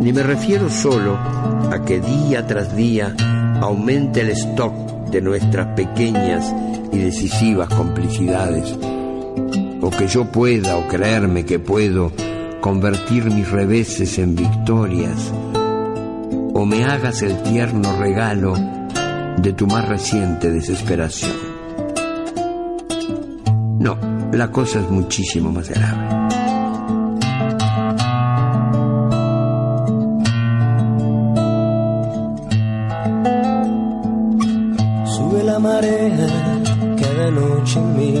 Ni 0.00 0.12
me 0.12 0.22
refiero 0.22 0.70
solo 0.70 1.16
a 1.16 1.82
que 1.84 1.98
día 1.98 2.46
tras 2.46 2.76
día 2.76 3.12
aumente 3.60 4.20
el 4.20 4.30
stock 4.30 5.10
de 5.10 5.20
nuestras 5.20 5.74
pequeñas 5.74 6.54
y 6.92 6.98
decisivas 6.98 7.68
complicidades, 7.68 8.78
o 9.80 9.90
que 9.90 10.06
yo 10.06 10.24
pueda 10.30 10.76
o 10.76 10.86
creerme 10.86 11.44
que 11.44 11.58
puedo 11.58 12.12
convertir 12.60 13.24
mis 13.24 13.50
reveses 13.50 14.18
en 14.18 14.36
victorias, 14.36 15.32
o 16.60 16.66
me 16.66 16.84
hagas 16.84 17.22
el 17.22 17.40
tierno 17.44 17.96
regalo 18.00 18.54
de 19.36 19.52
tu 19.52 19.68
más 19.68 19.86
reciente 19.86 20.50
desesperación. 20.50 21.30
No, 23.78 23.96
la 24.32 24.50
cosa 24.50 24.80
es 24.80 24.90
muchísimo 24.90 25.52
más 25.52 25.70
grave. 25.70 26.08
Sube 35.14 35.44
la 35.44 35.60
marea 35.60 36.60
cada 37.00 37.30
noche 37.30 37.78
en 37.78 37.96
mí, 37.96 38.14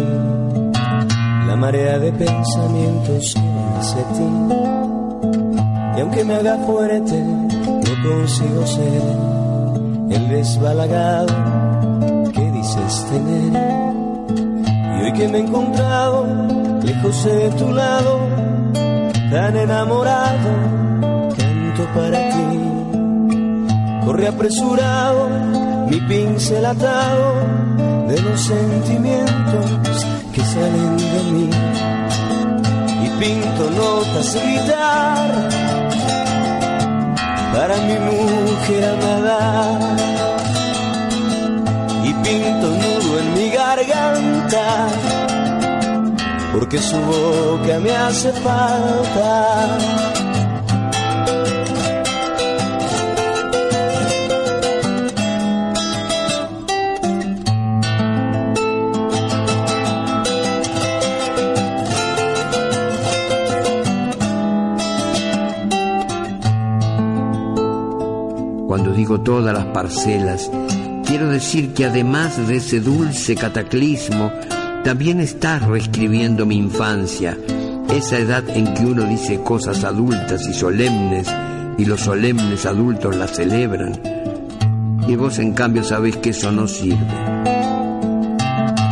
la 1.48 1.56
marea 1.56 1.98
de 1.98 2.12
pensamientos 2.12 3.34
y 5.96 6.00
aunque 6.00 6.24
me 6.24 6.34
haga 6.36 6.56
fuerte, 6.58 7.20
consigo 8.02 8.66
ser 8.66 9.02
el 10.10 10.28
desbalagado 10.28 11.34
que 12.32 12.50
dices 12.50 13.06
tener. 13.10 13.92
Y 14.98 15.04
hoy 15.04 15.12
que 15.12 15.28
me 15.28 15.38
he 15.38 15.40
encontrado 15.42 16.26
lejos 16.82 17.24
de 17.24 17.50
tu 17.50 17.72
lado, 17.72 18.20
tan 19.30 19.56
enamorado, 19.56 20.50
canto 21.36 21.84
para 21.94 22.28
ti. 22.30 24.04
Corre 24.04 24.28
apresurado 24.28 25.28
mi 25.88 26.00
pincel 26.00 26.64
atado 26.64 27.34
de 28.08 28.20
los 28.22 28.40
sentimientos 28.40 30.06
que 30.32 30.40
salen 30.40 30.96
de 30.96 31.22
mí 31.32 31.50
pinto 33.18 33.70
notas 33.70 34.34
gritar 34.34 35.28
para 37.54 37.76
mi 37.76 37.96
mujer 37.98 38.84
amada. 38.84 39.78
Y 42.04 42.14
pinto 42.24 42.66
nudo 42.68 43.18
en 43.20 43.34
mi 43.34 43.50
garganta 43.50 44.88
porque 46.52 46.78
su 46.78 46.96
boca 46.96 47.78
me 47.80 47.94
hace 47.96 48.32
falta 48.32 49.78
todas 69.06 69.54
las 69.54 69.66
parcelas, 69.66 70.50
quiero 71.06 71.28
decir 71.28 71.72
que 71.72 71.84
además 71.84 72.48
de 72.48 72.56
ese 72.56 72.80
dulce 72.80 73.36
cataclismo, 73.36 74.32
también 74.84 75.20
estás 75.20 75.62
reescribiendo 75.62 76.44
mi 76.46 76.56
infancia, 76.56 77.38
esa 77.94 78.18
edad 78.18 78.44
en 78.48 78.74
que 78.74 78.84
uno 78.84 79.04
dice 79.04 79.40
cosas 79.42 79.84
adultas 79.84 80.46
y 80.48 80.52
solemnes 80.52 81.28
y 81.78 81.84
los 81.84 82.00
solemnes 82.00 82.66
adultos 82.66 83.16
las 83.16 83.30
celebran. 83.30 84.00
Y 85.06 85.14
vos 85.14 85.38
en 85.38 85.52
cambio 85.52 85.84
sabés 85.84 86.16
que 86.16 86.30
eso 86.30 86.50
no 86.50 86.66
sirve. 86.66 87.57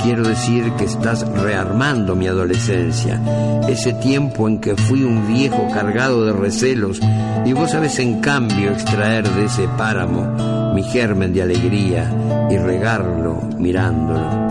Quiero 0.07 0.23
decir 0.23 0.71
que 0.79 0.85
estás 0.85 1.29
rearmando 1.29 2.15
mi 2.15 2.29
adolescencia, 2.29 3.21
ese 3.69 3.93
tiempo 3.95 4.47
en 4.47 4.61
que 4.61 4.77
fui 4.77 5.03
un 5.03 5.27
viejo 5.27 5.67
cargado 5.75 6.25
de 6.25 6.33
recelos 6.33 7.01
y 7.45 7.53
vos 7.53 7.73
sabés 7.73 7.99
en 7.99 8.21
cambio 8.21 8.71
extraer 8.71 9.29
de 9.29 9.47
ese 9.47 9.67
páramo 9.77 10.73
mi 10.75 10.85
germen 10.85 11.35
de 11.35 11.43
alegría 11.43 12.49
y 12.49 12.57
regarlo 12.57 13.49
mirándolo. 13.59 14.47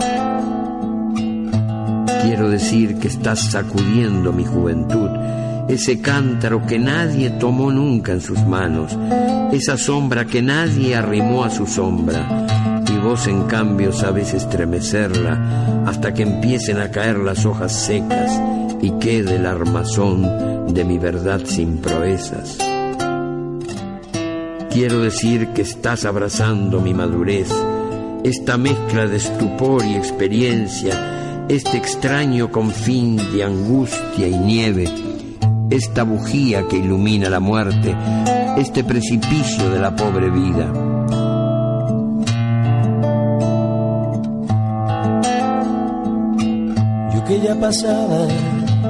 Quiero 2.22 2.50
decir 2.50 2.98
que 2.98 3.08
estás 3.08 3.50
sacudiendo 3.50 4.34
mi 4.34 4.44
juventud, 4.44 5.08
ese 5.70 6.02
cántaro 6.02 6.66
que 6.66 6.78
nadie 6.78 7.30
tomó 7.30 7.72
nunca 7.72 8.12
en 8.12 8.20
sus 8.20 8.44
manos, 8.44 8.94
esa 9.52 9.78
sombra 9.78 10.26
que 10.26 10.42
nadie 10.42 10.94
arrimó 10.94 11.44
a 11.44 11.50
su 11.50 11.66
sombra, 11.66 12.75
y 13.06 13.08
vos 13.08 13.26
en 13.28 13.44
cambio 13.44 13.92
sabes 13.92 14.34
estremecerla 14.34 15.84
hasta 15.86 16.12
que 16.12 16.22
empiecen 16.22 16.78
a 16.78 16.90
caer 16.90 17.18
las 17.18 17.44
hojas 17.44 17.72
secas 17.72 18.32
y 18.80 18.90
quede 18.98 19.36
el 19.36 19.46
armazón 19.46 20.74
de 20.74 20.84
mi 20.84 20.98
verdad 20.98 21.40
sin 21.44 21.78
proezas. 21.78 22.58
Quiero 24.70 25.00
decir 25.02 25.48
que 25.48 25.62
estás 25.62 26.04
abrazando 26.04 26.80
mi 26.80 26.94
madurez, 26.94 27.48
esta 28.24 28.58
mezcla 28.58 29.06
de 29.06 29.18
estupor 29.18 29.84
y 29.84 29.94
experiencia, 29.94 31.46
este 31.48 31.76
extraño 31.76 32.50
confín 32.50 33.16
de 33.32 33.44
angustia 33.44 34.26
y 34.26 34.36
nieve, 34.36 34.88
esta 35.70 36.02
bujía 36.02 36.66
que 36.68 36.78
ilumina 36.78 37.30
la 37.30 37.40
muerte, 37.40 37.94
este 38.56 38.84
precipicio 38.84 39.70
de 39.70 39.78
la 39.78 39.94
pobre 39.94 40.28
vida. 40.30 40.95
Ya 47.56 47.60
pasaba 47.60 48.26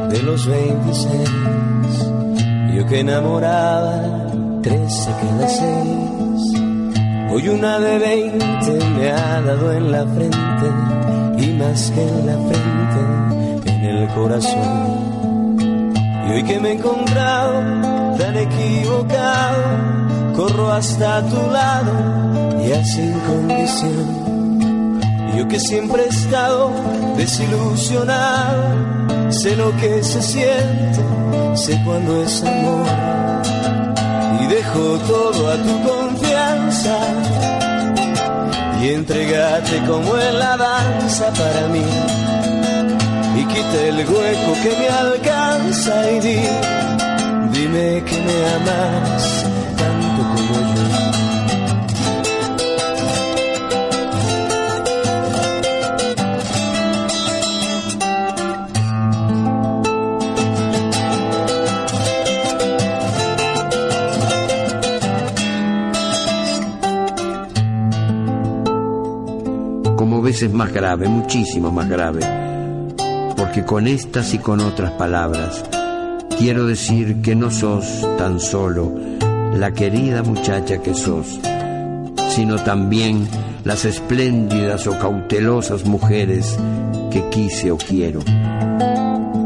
de 0.08 0.22
los 0.22 0.46
26, 0.46 1.30
yo 2.74 2.86
que 2.86 3.00
enamoraba 3.00 4.02
13 4.62 5.10
queda 5.20 5.48
6, 5.48 5.62
hoy 7.30 7.48
una 7.48 7.78
de 7.78 7.98
20 7.98 8.84
me 8.98 9.10
ha 9.12 9.40
dado 9.40 9.72
en 9.72 9.92
la 9.92 10.04
frente 10.04 10.66
y 11.38 11.52
más 11.52 11.92
que 11.92 12.02
en 12.02 12.26
la 12.26 12.36
frente, 12.48 13.70
en 13.70 13.84
el 13.84 14.08
corazón. 14.08 15.58
Y 16.26 16.32
hoy 16.32 16.42
que 16.42 16.58
me 16.58 16.70
he 16.70 16.72
encontrado 16.72 17.62
tan 18.18 18.36
equivocado, 18.36 19.62
corro 20.34 20.72
hasta 20.72 21.22
tu 21.22 21.50
lado 21.52 21.92
y 22.64 22.84
sin 22.84 23.12
condición. 23.20 24.25
Yo 25.36 25.46
que 25.48 25.60
siempre 25.60 26.02
he 26.02 26.08
estado 26.08 26.72
desilusionado, 27.14 29.30
sé 29.30 29.54
lo 29.54 29.70
que 29.76 30.02
se 30.02 30.22
siente, 30.22 30.98
sé 31.54 31.78
cuando 31.84 32.22
es 32.22 32.42
amor. 32.42 32.86
Y 34.40 34.46
dejo 34.46 34.98
todo 35.06 35.52
a 35.52 35.56
tu 35.56 35.82
confianza 35.82 36.96
y 38.82 38.88
entregate 38.88 39.84
como 39.86 40.16
en 40.16 40.38
la 40.38 40.56
danza 40.56 41.30
para 41.32 41.68
mí. 41.68 41.84
Y 43.38 43.44
quite 43.44 43.88
el 43.88 43.96
hueco 43.96 44.54
que 44.62 44.74
me 44.78 44.88
alcanza 44.88 46.10
y 46.12 46.20
di, 46.20 46.40
dime 47.52 48.02
que 48.04 48.22
me 48.22 48.46
amas 48.54 49.44
tanto 49.76 50.22
como 50.34 50.54
yo. 50.74 51.05
Veces 70.36 70.52
más 70.52 70.70
grave, 70.70 71.08
muchísimo 71.08 71.72
más 71.72 71.88
grave, 71.88 72.20
porque 73.38 73.64
con 73.64 73.86
estas 73.86 74.34
y 74.34 74.38
con 74.38 74.60
otras 74.60 74.92
palabras 74.92 75.64
quiero 76.38 76.66
decir 76.66 77.22
que 77.22 77.34
no 77.34 77.50
sos 77.50 78.06
tan 78.18 78.38
solo 78.38 78.92
la 79.54 79.72
querida 79.72 80.22
muchacha 80.22 80.82
que 80.82 80.92
sos, 80.92 81.40
sino 82.28 82.56
también 82.56 83.26
las 83.64 83.86
espléndidas 83.86 84.86
o 84.86 84.98
cautelosas 84.98 85.86
mujeres 85.86 86.54
que 87.10 87.26
quise 87.30 87.70
o 87.70 87.78
quiero. 87.78 88.20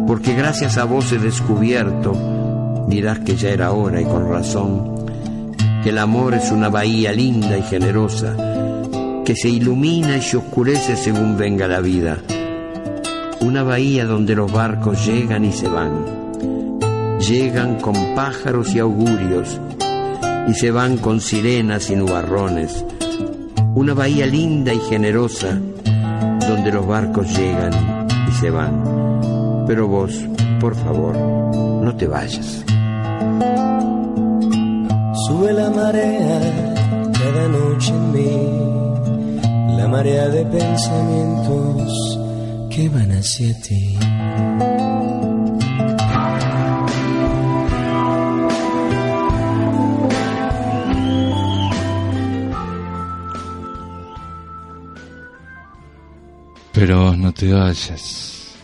Porque 0.08 0.34
gracias 0.34 0.76
a 0.76 0.86
vos 0.86 1.12
he 1.12 1.18
descubierto, 1.18 2.86
dirás 2.88 3.20
que 3.20 3.36
ya 3.36 3.50
era 3.50 3.70
hora 3.70 4.00
y 4.00 4.04
con 4.06 4.28
razón, 4.28 5.06
que 5.84 5.90
el 5.90 5.98
amor 5.98 6.34
es 6.34 6.50
una 6.50 6.68
bahía 6.68 7.12
linda 7.12 7.56
y 7.56 7.62
generosa, 7.62 8.34
que 9.24 9.34
se 9.34 9.48
ilumina 9.48 10.16
y 10.16 10.22
se 10.22 10.36
oscurece 10.36 10.96
según 10.96 11.36
venga 11.36 11.68
la 11.68 11.80
vida. 11.80 12.18
Una 13.40 13.62
bahía 13.62 14.04
donde 14.04 14.34
los 14.34 14.52
barcos 14.52 15.06
llegan 15.06 15.44
y 15.44 15.52
se 15.52 15.68
van. 15.68 16.38
Llegan 17.20 17.80
con 17.80 17.94
pájaros 18.14 18.74
y 18.74 18.78
augurios 18.78 19.60
y 20.48 20.54
se 20.54 20.70
van 20.70 20.96
con 20.98 21.20
sirenas 21.20 21.90
y 21.90 21.96
nubarrones. 21.96 22.84
Una 23.74 23.94
bahía 23.94 24.26
linda 24.26 24.72
y 24.72 24.80
generosa 24.80 25.58
donde 26.48 26.72
los 26.72 26.86
barcos 26.86 27.36
llegan 27.36 27.72
y 28.28 28.32
se 28.32 28.50
van. 28.50 29.64
Pero 29.66 29.86
vos, 29.86 30.12
por 30.60 30.74
favor, 30.74 31.16
no 31.16 31.94
te 31.96 32.06
vayas. 32.06 32.64
Sube 35.26 35.52
la 35.52 35.70
marea 35.70 36.74
cada 37.12 37.48
noche 37.48 37.90
en 37.90 38.12
mí 38.12 38.79
la 39.80 39.88
marea 39.88 40.28
de 40.28 40.44
pensamientos 40.44 42.18
que 42.68 42.86
van 42.90 43.12
hacia 43.12 43.58
ti. 43.62 43.96
Pero 56.72 57.16
no 57.16 57.32
te 57.32 57.50
vayas, 57.50 58.54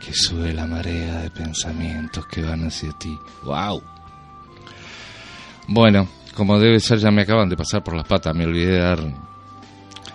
que 0.00 0.14
sube 0.14 0.54
la 0.54 0.66
marea 0.66 1.20
de 1.20 1.30
pensamientos 1.30 2.24
que 2.26 2.40
van 2.40 2.66
hacia 2.66 2.90
ti. 2.92 3.14
¡Wow! 3.44 3.82
Bueno, 5.68 6.08
como 6.34 6.58
debe 6.58 6.80
ser, 6.80 7.00
ya 7.00 7.10
me 7.10 7.22
acaban 7.22 7.50
de 7.50 7.56
pasar 7.58 7.84
por 7.84 7.94
las 7.94 8.06
patas, 8.06 8.34
me 8.34 8.46
olvidé 8.46 8.72
de 8.72 8.78
dar 8.78 9.25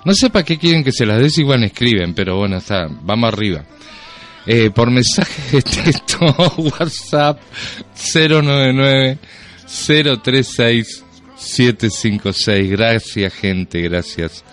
no 0.06 0.14
sé 0.14 0.30
para 0.30 0.46
qué 0.46 0.58
quieren 0.58 0.84
que 0.84 0.92
se 0.92 1.06
las 1.06 1.20
des, 1.20 1.38
igual 1.38 1.64
escriben, 1.64 2.14
pero 2.14 2.38
bueno, 2.38 2.58
está, 2.58 2.88
vamos 2.90 3.32
arriba. 3.32 3.64
Eh, 4.46 4.72
por 4.72 4.90
mensaje 4.90 5.58
de 5.58 5.62
texto, 5.62 6.18
WhatsApp 6.58 7.40
099 8.14 9.18
036 10.24 11.04
756. 11.36 12.72
Gracias, 12.72 13.34
gente, 13.34 13.82
gracias 13.82 14.44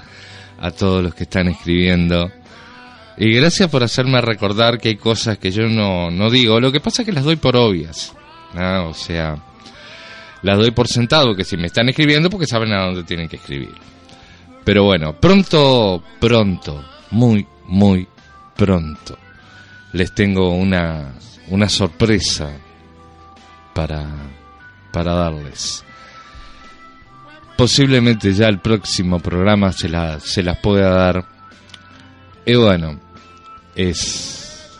a 0.60 0.70
todos 0.70 1.02
los 1.02 1.14
que 1.14 1.24
están 1.24 1.48
escribiendo. 1.48 2.30
Y 3.16 3.34
gracias 3.34 3.68
por 3.68 3.82
hacerme 3.82 4.20
recordar 4.20 4.78
que 4.78 4.88
hay 4.88 4.96
cosas 4.96 5.38
que 5.38 5.50
yo 5.50 5.68
no, 5.68 6.10
no 6.10 6.30
digo. 6.30 6.60
Lo 6.60 6.70
que 6.70 6.80
pasa 6.80 7.02
es 7.02 7.06
que 7.06 7.12
las 7.12 7.24
doy 7.24 7.36
por 7.36 7.56
obvias. 7.56 8.14
O 8.54 8.94
sea, 8.94 9.36
las 10.42 10.56
doy 10.56 10.70
por 10.70 10.88
sentado, 10.88 11.34
que 11.34 11.44
si 11.44 11.56
me 11.56 11.66
están 11.66 11.88
escribiendo 11.88 12.30
porque 12.30 12.46
saben 12.46 12.72
a 12.72 12.84
dónde 12.84 13.04
tienen 13.04 13.28
que 13.28 13.36
escribir. 13.36 13.74
Pero 14.64 14.84
bueno, 14.84 15.14
pronto, 15.18 16.02
pronto, 16.20 16.84
muy, 17.10 17.46
muy 17.66 18.06
pronto, 18.56 19.16
les 19.92 20.12
tengo 20.12 20.50
una, 20.52 21.14
una 21.48 21.68
sorpresa 21.68 22.50
para, 23.72 24.04
para 24.92 25.14
darles. 25.14 25.84
Posiblemente 27.56 28.32
ya 28.32 28.46
el 28.46 28.60
próximo 28.60 29.18
programa 29.20 29.72
se, 29.72 29.88
la, 29.88 30.20
se 30.20 30.42
las 30.42 30.58
pueda 30.58 30.90
dar. 30.90 31.24
Y 32.44 32.54
bueno, 32.54 33.00
es, 33.74 34.78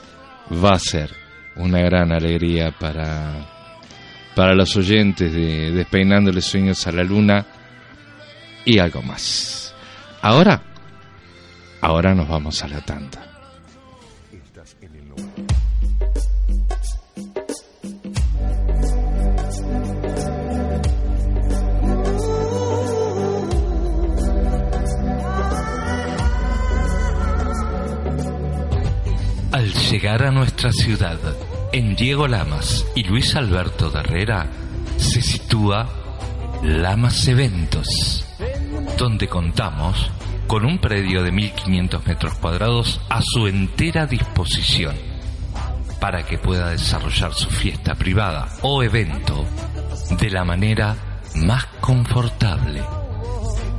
va 0.52 0.72
a 0.72 0.78
ser 0.78 1.10
una 1.56 1.80
gran 1.80 2.12
alegría 2.12 2.70
para, 2.70 3.32
para 4.34 4.54
los 4.54 4.76
oyentes 4.76 5.32
de 5.32 5.72
Despeinándoles 5.72 6.44
Sueños 6.44 6.86
a 6.86 6.92
la 6.92 7.02
Luna 7.02 7.44
y 8.64 8.78
algo 8.78 9.02
más. 9.02 9.67
Ahora, 10.20 10.60
ahora 11.80 12.14
nos 12.14 12.28
vamos 12.28 12.62
a 12.62 12.68
la 12.68 12.80
tanda. 12.80 13.24
Al 29.52 29.72
llegar 29.72 30.24
a 30.24 30.30
nuestra 30.30 30.72
ciudad, 30.72 31.18
en 31.72 31.94
Diego 31.96 32.28
Lamas 32.28 32.84
y 32.94 33.04
Luis 33.04 33.34
Alberto 33.34 33.90
de 33.90 34.00
Herrera, 34.00 34.46
se 34.96 35.22
sitúa 35.22 35.88
Lamas 36.62 37.26
Eventos, 37.28 38.27
donde 38.99 39.28
contamos 39.28 40.11
con 40.49 40.64
un 40.64 40.78
predio 40.78 41.22
de 41.22 41.30
1500 41.30 42.05
metros 42.05 42.34
cuadrados 42.34 43.01
a 43.09 43.22
su 43.22 43.46
entera 43.46 44.07
disposición 44.07 44.96
para 46.01 46.26
que 46.26 46.36
pueda 46.36 46.70
desarrollar 46.70 47.32
su 47.32 47.49
fiesta 47.49 47.94
privada 47.94 48.49
o 48.62 48.82
evento 48.82 49.44
de 50.18 50.30
la 50.30 50.44
manera 50.44 50.96
más 51.36 51.64
confortable. 51.80 52.82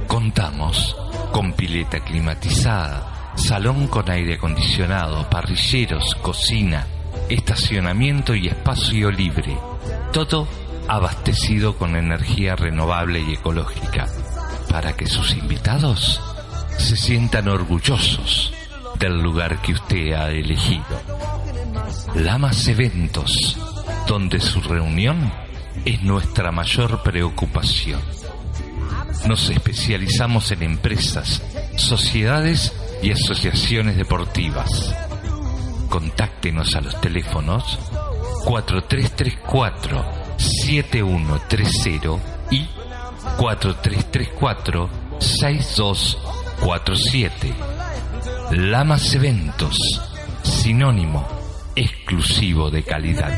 Contamos 0.07 0.95
con 1.33 1.51
pileta 1.51 1.99
climatizada, 1.99 3.33
salón 3.35 3.87
con 3.87 4.09
aire 4.09 4.35
acondicionado, 4.35 5.29
parrilleros, 5.29 6.15
cocina, 6.21 6.87
estacionamiento 7.29 8.33
y 8.35 8.47
espacio 8.47 9.11
libre. 9.11 9.57
Todo 10.13 10.47
abastecido 10.87 11.75
con 11.77 11.95
energía 11.95 12.55
renovable 12.55 13.21
y 13.21 13.33
ecológica, 13.33 14.07
para 14.69 14.93
que 14.93 15.07
sus 15.07 15.33
invitados 15.35 16.21
se 16.77 16.95
sientan 16.95 17.47
orgullosos 17.49 18.53
del 18.97 19.21
lugar 19.21 19.61
que 19.61 19.73
usted 19.73 20.13
ha 20.13 20.29
elegido. 20.29 20.85
Lamas 22.15 22.67
Eventos, 22.67 23.57
donde 24.07 24.39
su 24.39 24.61
reunión 24.61 25.31
es 25.85 26.01
nuestra 26.03 26.51
mayor 26.51 27.01
preocupación. 27.03 28.01
Nos 29.27 29.49
especializamos 29.49 30.51
en 30.51 30.63
empresas, 30.63 31.41
sociedades 31.75 32.73
y 33.01 33.11
asociaciones 33.11 33.97
deportivas. 33.97 34.95
Contáctenos 35.89 36.75
a 36.75 36.81
los 36.81 36.99
teléfonos 37.01 37.79
4334 38.45 40.19
7130 40.37 42.17
y 42.51 42.67
4334 43.39 44.89
6247. 45.19 47.53
Lamas 48.51 49.15
Eventos, 49.15 49.77
sinónimo 50.43 51.25
exclusivo 51.73 52.69
de 52.69 52.83
calidad. 52.83 53.31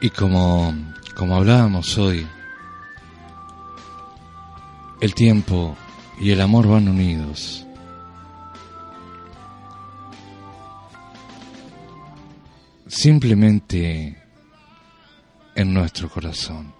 Y 0.00 0.10
como, 0.10 0.85
como 1.16 1.34
hablábamos 1.34 1.96
hoy, 1.96 2.26
el 5.00 5.14
tiempo 5.14 5.74
y 6.20 6.30
el 6.30 6.42
amor 6.42 6.68
van 6.68 6.88
unidos. 6.88 7.66
Simplemente 12.86 14.22
en 15.54 15.72
nuestro 15.72 16.10
corazón. 16.10 16.74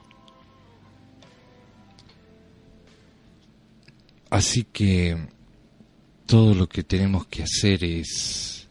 Así 4.28 4.64
que 4.64 5.28
todo 6.26 6.54
lo 6.54 6.68
que 6.68 6.82
tenemos 6.82 7.26
que 7.26 7.42
hacer 7.42 7.82
es 7.82 8.68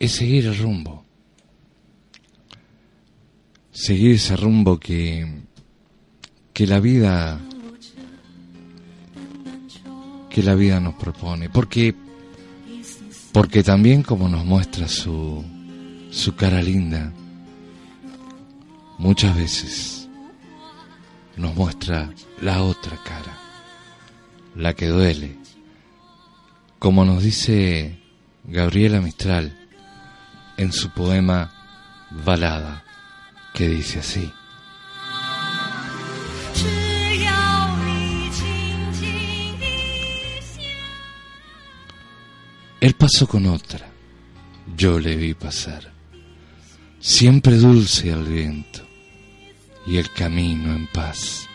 es 0.00 0.12
seguir 0.12 0.46
el 0.46 0.58
rumbo 0.58 1.09
seguir 3.72 4.12
ese 4.12 4.36
rumbo 4.36 4.78
que, 4.78 5.42
que 6.52 6.66
la 6.66 6.80
vida 6.80 7.40
que 10.28 10.42
la 10.42 10.54
vida 10.54 10.80
nos 10.80 10.94
propone. 10.94 11.48
Porque 11.50 11.94
porque 13.32 13.62
también 13.62 14.02
como 14.02 14.28
nos 14.28 14.44
muestra 14.44 14.88
su 14.88 15.44
su 16.10 16.34
cara 16.34 16.60
linda 16.60 17.12
muchas 18.98 19.36
veces 19.36 20.08
nos 21.36 21.54
muestra 21.54 22.10
la 22.40 22.62
otra 22.62 22.98
cara 23.02 23.38
la 24.56 24.74
que 24.74 24.88
duele. 24.88 25.38
Como 26.78 27.04
nos 27.04 27.22
dice 27.22 28.00
Gabriela 28.44 29.00
Mistral 29.00 29.56
en 30.56 30.72
su 30.72 30.90
poema 30.90 31.52
Balada 32.24 32.84
que 33.54 33.68
dice 33.68 34.00
así. 34.00 34.32
Él 42.80 42.94
pasó 42.94 43.26
con 43.26 43.46
otra, 43.46 43.90
yo 44.74 44.98
le 44.98 45.14
vi 45.14 45.34
pasar, 45.34 45.92
siempre 46.98 47.56
dulce 47.56 48.10
al 48.10 48.24
viento 48.24 48.80
y 49.86 49.98
el 49.98 50.10
camino 50.10 50.74
en 50.74 50.86
paz. 50.86 51.46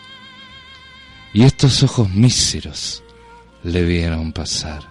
Y 1.33 1.43
estos 1.43 1.81
ojos 1.81 2.09
míseros 2.11 3.03
le 3.63 3.83
vieron 3.83 4.31
pasar. 4.31 4.83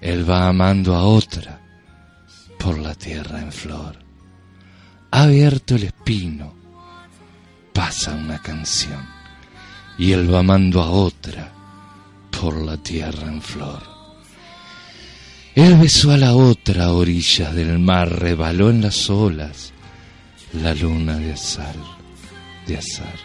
Él 0.00 0.28
va 0.28 0.48
amando 0.48 0.94
a 0.94 1.04
otra 1.04 1.60
por 2.58 2.78
la 2.78 2.94
tierra 2.94 3.40
en 3.40 3.50
flor 3.50 4.07
abierto 5.10 5.76
el 5.76 5.84
espino, 5.84 6.54
pasa 7.72 8.14
una 8.14 8.40
canción 8.40 9.04
y 9.98 10.12
él 10.12 10.32
va 10.32 10.40
amando 10.40 10.82
a 10.82 10.90
otra 10.90 11.52
por 12.30 12.56
la 12.56 12.76
tierra 12.76 13.26
en 13.28 13.42
flor. 13.42 13.82
Él 15.54 15.76
besó 15.76 16.12
a 16.12 16.16
la 16.16 16.34
otra 16.34 16.92
orilla 16.92 17.52
del 17.52 17.78
mar, 17.78 18.08
rebaló 18.20 18.70
en 18.70 18.82
las 18.82 19.10
olas 19.10 19.72
la 20.52 20.72
luna 20.74 21.16
de 21.16 21.32
azar, 21.32 21.74
de 22.66 22.78
azar, 22.78 23.16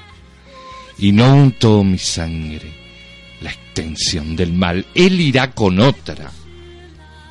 y 0.98 1.12
no 1.12 1.36
untó 1.36 1.84
mi 1.84 2.00
sangre 2.00 2.72
la 3.42 3.52
extensión 3.52 4.36
del 4.36 4.54
mal. 4.54 4.86
Él 4.96 5.22
irá 5.22 5.52
con 5.52 5.80
otra 5.80 6.32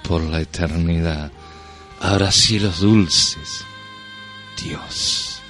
por 0.05 0.23
la 0.23 0.41
eternidad. 0.41 1.33
Habrá 2.01 2.31
cielos 2.31 2.81
dulces 2.81 3.65
Dios 4.57 5.41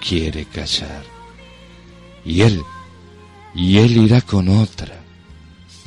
quiere 0.00 0.44
callar. 0.46 1.04
Y 2.24 2.42
Él, 2.42 2.62
y 3.54 3.78
Él 3.78 3.96
irá 3.96 4.20
con 4.20 4.48
otra 4.48 4.94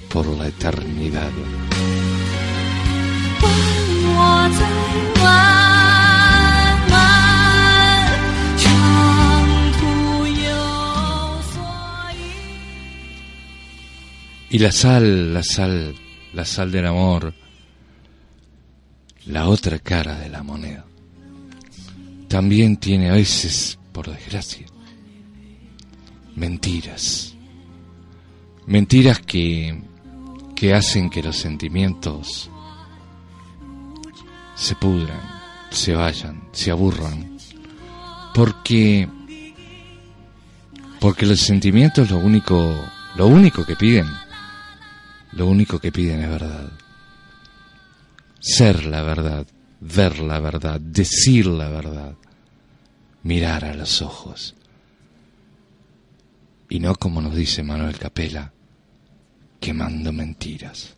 por 0.10 0.28
la 0.28 0.48
eternidad. 0.48 1.32
Y 14.50 14.60
la 14.60 14.72
sal, 14.74 15.34
la 15.34 15.44
sal, 15.44 15.96
la 16.34 16.44
sal 16.44 16.72
del 16.72 16.86
amor, 16.86 17.34
la 19.28 19.48
otra 19.48 19.80
cara 19.80 20.20
de 20.20 20.28
la 20.28 20.44
moneda 20.44 20.91
también 22.32 22.78
tiene 22.78 23.10
a 23.10 23.14
veces, 23.14 23.78
por 23.92 24.10
desgracia, 24.10 24.66
mentiras. 26.34 27.36
Mentiras 28.66 29.20
que, 29.20 29.78
que 30.56 30.74
hacen 30.74 31.10
que 31.10 31.22
los 31.22 31.36
sentimientos 31.36 32.50
se 34.56 34.76
pudran, 34.76 35.20
se 35.72 35.94
vayan, 35.94 36.42
se 36.54 36.72
aburran. 36.72 37.38
Porque 38.34 39.10
porque 41.02 41.26
los 41.26 41.42
sentimientos 41.42 42.12
lo 42.12 42.20
único 42.20 42.74
lo 43.18 43.28
único 43.28 43.66
que 43.66 43.76
piden 43.76 44.08
lo 45.34 45.48
único 45.48 45.80
que 45.80 45.92
piden 45.92 46.22
es 46.22 46.30
verdad. 46.30 46.72
Ser 48.40 48.86
la 48.86 49.02
verdad, 49.02 49.46
ver 49.82 50.20
la 50.20 50.40
verdad, 50.40 50.80
decir 50.80 51.48
la 51.48 51.68
verdad 51.68 52.16
mirar 53.24 53.66
a 53.66 53.74
los 53.74 54.02
ojos. 54.02 54.56
Y 56.70 56.80
no 56.80 56.96
como 56.96 57.22
nos 57.22 57.36
dice 57.36 57.64
Manuel 57.64 57.98
Capela, 57.98 58.54
quemando 59.60 60.12
mentiras. 60.12 60.96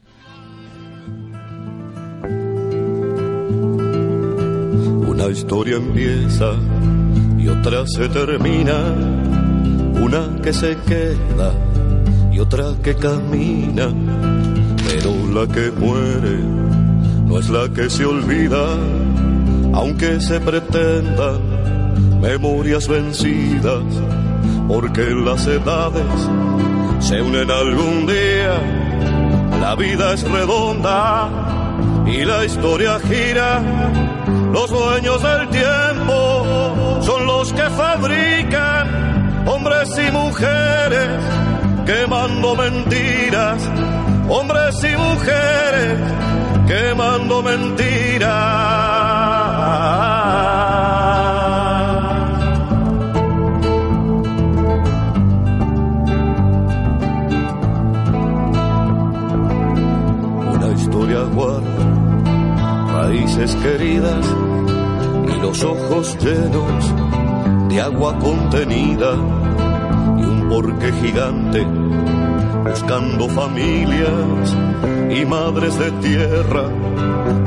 Una 5.08 5.28
historia 5.28 5.78
empieza 5.78 6.54
y 7.40 7.48
otra 7.48 7.86
se 7.88 8.08
termina, 8.10 8.94
una 10.02 10.42
que 10.42 10.54
se 10.54 10.78
queda 10.88 11.54
y 12.32 12.40
otra 12.40 12.76
que 12.82 12.96
camina, 12.96 13.94
pero 14.86 15.12
la 15.34 15.52
que 15.52 15.72
muere 15.72 16.40
no 17.26 17.40
es 17.40 17.50
la 17.50 17.68
que 17.70 17.90
se 17.90 18.06
olvida, 18.06 18.78
aunque 19.74 20.22
se 20.22 20.40
pretendan 20.40 21.63
memorias 22.24 22.88
vencidas, 22.88 23.84
porque 24.66 25.02
las 25.02 25.46
edades 25.46 26.20
se 27.00 27.22
unen 27.22 27.52
algún 27.52 28.08
día, 28.08 28.56
la 29.60 29.76
vida 29.76 30.14
es 30.14 30.24
redonda 30.24 31.30
y 32.08 32.24
la 32.24 32.46
historia 32.46 32.98
gira, 33.02 33.62
los 34.54 34.70
dueños 34.70 35.22
del 35.22 35.50
tiempo 35.50 37.02
son 37.02 37.26
los 37.26 37.52
que 37.52 37.70
fabrican 37.82 39.46
hombres 39.46 39.90
y 40.08 40.12
mujeres 40.12 41.10
quemando 41.86 42.56
mentiras, 42.56 43.70
hombres 44.30 44.76
y 44.82 44.96
mujeres 44.96 46.00
quemando 46.68 47.44
mentiras. 47.44 48.93
Queridas 63.52 64.26
y 65.28 65.42
los 65.42 65.64
ojos 65.64 66.18
llenos 66.20 67.70
de 67.70 67.82
agua 67.82 68.18
contenida 68.20 69.18
porque 70.50 70.92
gigante, 70.94 71.66
buscando 72.64 73.28
familias 73.30 74.56
y 75.10 75.26
madres 75.26 75.78
de 75.80 75.92
tierra, 75.94 76.68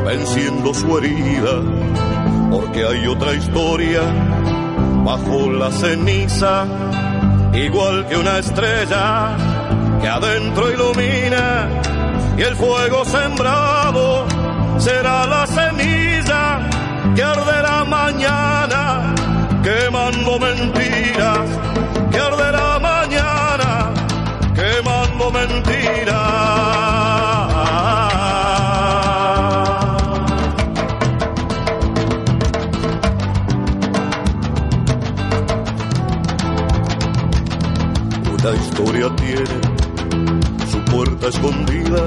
venciendo 0.04 0.74
su 0.74 0.98
herida, 0.98 1.62
porque 2.50 2.84
hay 2.84 3.06
otra 3.06 3.32
historia 3.34 4.02
bajo 5.04 5.50
la 5.52 5.70
ceniza, 5.70 6.66
igual 7.54 8.06
que 8.08 8.16
una 8.16 8.38
estrella 8.38 9.36
que 10.00 10.08
adentro 10.08 10.70
ilumina, 10.72 11.68
y 12.36 12.42
el 12.42 12.56
fuego 12.56 13.04
sembrado 13.04 14.35
será 14.78 15.26
la 15.26 15.46
ceniza 15.46 16.60
que 17.14 17.22
arderá 17.22 17.84
mañana, 17.84 19.14
quemando 19.62 20.38
mentiras, 20.38 21.48
que 22.10 22.18
arderá 22.18 22.66
mentira. 25.30 26.22
Una 38.32 38.50
historia 38.54 39.16
tiene 39.16 39.60
su 40.70 40.78
puerta 40.84 41.28
escondida 41.28 42.02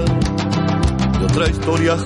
y 1.19 1.23
otra 1.23 1.49
historia 1.49 1.97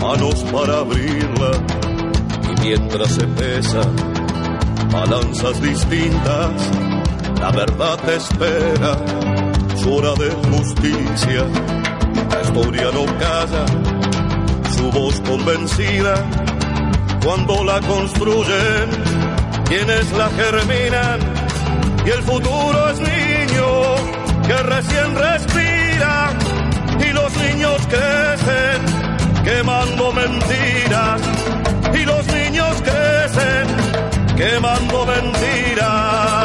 manos 0.00 0.44
para 0.52 0.78
abrirla. 0.78 1.52
Y 2.50 2.60
mientras 2.60 3.08
se 3.12 3.26
pesa, 3.26 3.80
balanzas 4.92 5.60
distintas, 5.62 6.52
la 7.40 7.50
verdad 7.52 7.98
te 8.04 8.16
espera 8.16 8.96
su 9.76 9.94
hora 9.94 10.12
de 10.14 10.30
justicia. 10.50 11.44
La 12.30 12.42
historia 12.42 12.90
no 12.92 13.06
calla, 13.18 13.64
su 14.76 14.90
voz 14.90 15.20
convencida. 15.20 16.14
Cuando 17.24 17.64
la 17.64 17.80
construyen, 17.80 18.88
quienes 19.66 20.12
la 20.12 20.28
germinan, 20.30 21.20
y 22.06 22.10
el 22.10 22.22
futuro 22.22 22.90
es 22.90 22.98
niño 23.00 23.66
que 24.46 24.56
recién 24.62 25.14
respira, 25.14 26.32
y 26.98 27.12
los 27.12 27.36
niños 27.36 27.86
crecen 27.88 28.89
quemando 29.44 30.12
mentiras, 30.12 31.20
y 31.94 32.04
los 32.04 32.26
niños 32.26 32.82
crecen 32.82 33.66
quemando 34.36 35.06
mentiras. 35.06 36.40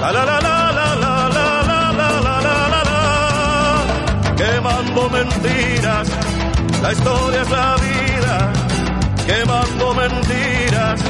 la 0.00 0.12
la 0.12 0.24
la 0.24 0.38
la 0.40 0.68
la 0.78 1.28
la 1.36 1.48
la 1.70 1.92
la 1.98 2.40
la 2.46 2.68
la 2.72 2.82
la 2.90 4.34
quemando 4.36 5.10
mentiras, 5.10 6.08
la 6.82 6.92
historia 6.92 7.42
es 7.42 7.50
la 7.50 7.76
vida, 7.88 8.52
quemando 9.26 9.94
mentiras, 9.94 11.00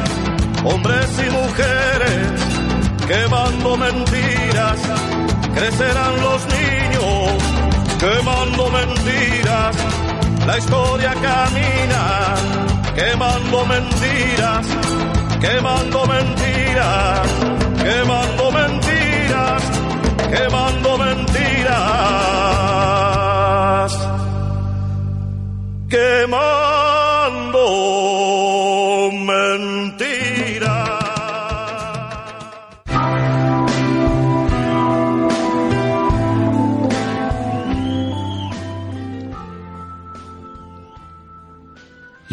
hombres 0.65 1.11
y 1.27 1.31
mujeres, 1.31 2.33
quemando 3.09 3.77
mentiras, 3.77 4.79
crecerán 5.55 6.21
los 6.23 6.47
niños, 6.47 6.94
quemando 7.99 8.71
mentiras, 8.71 9.77
la 10.47 10.59
historia 10.59 11.13
camina, 11.15 12.35
quemando 12.95 13.67
mentiras, 13.67 14.67
quemando 15.41 16.07
mentiras, 16.07 17.29
quemando 17.83 18.53
mentiras 18.53 18.85
quemando 20.35 20.99
mentiras, 20.99 21.45
quemando 25.89 26.74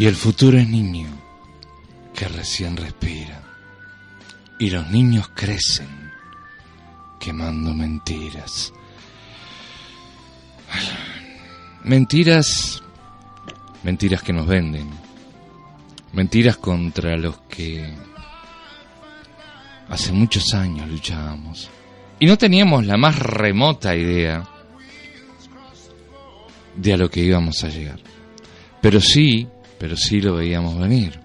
Y 0.02 0.06
el 0.06 0.16
futuro 0.16 0.58
es 0.58 0.68
niño 0.68 1.06
que 2.12 2.26
recién 2.26 2.76
respira. 2.76 3.40
Y 4.58 4.68
los 4.68 4.90
niños 4.90 5.30
crecen 5.32 6.10
quemando 7.20 7.72
mentiras. 7.72 8.72
Mentiras, 11.84 12.82
mentiras 13.84 14.24
que 14.24 14.32
nos 14.32 14.48
venden, 14.48 14.90
mentiras 16.12 16.56
contra 16.56 17.16
los 17.16 17.38
que 17.42 17.94
hace 19.88 20.10
muchos 20.10 20.52
años 20.52 20.90
luchábamos 20.90 21.70
y 22.18 22.26
no 22.26 22.36
teníamos 22.36 22.86
la 22.86 22.96
más 22.96 23.20
remota 23.20 23.94
idea 23.94 24.48
de 26.74 26.92
a 26.92 26.96
lo 26.96 27.08
que 27.08 27.20
íbamos 27.20 27.62
a 27.62 27.68
llegar. 27.68 28.00
Pero 28.80 29.00
sí, 29.00 29.46
pero 29.82 29.96
sí 29.96 30.20
lo 30.20 30.36
veíamos 30.36 30.78
venir. 30.78 31.18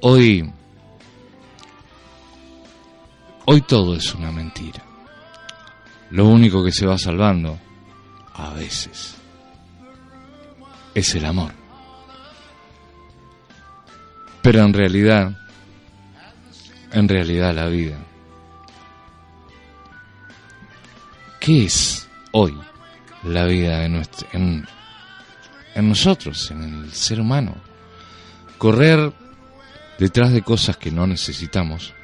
Hoy 0.00 0.44
Hoy 3.44 3.60
todo 3.60 3.94
es 3.94 4.12
una 4.16 4.32
mentira. 4.32 4.82
Lo 6.10 6.26
único 6.26 6.64
que 6.64 6.72
se 6.72 6.86
va 6.86 6.98
salvando, 6.98 7.56
a 8.32 8.52
veces, 8.52 9.14
es 10.92 11.14
el 11.14 11.24
amor. 11.24 11.52
Pero 14.42 14.64
en 14.64 14.72
realidad, 14.72 15.38
en 16.90 17.08
realidad 17.08 17.54
la 17.54 17.68
vida, 17.68 17.98
¿qué 21.38 21.66
es 21.66 22.08
hoy 22.32 22.58
la 23.22 23.44
vida 23.44 23.78
de 23.78 23.88
nuestro, 23.88 24.26
en, 24.32 24.66
en 25.74 25.88
nosotros, 25.88 26.50
en 26.50 26.62
el 26.62 26.92
ser 26.92 27.20
humano? 27.20 27.56
Correr 28.58 29.12
detrás 29.98 30.32
de 30.32 30.42
cosas 30.42 30.76
que 30.76 30.90
no 30.90 31.06
necesitamos 31.06 31.94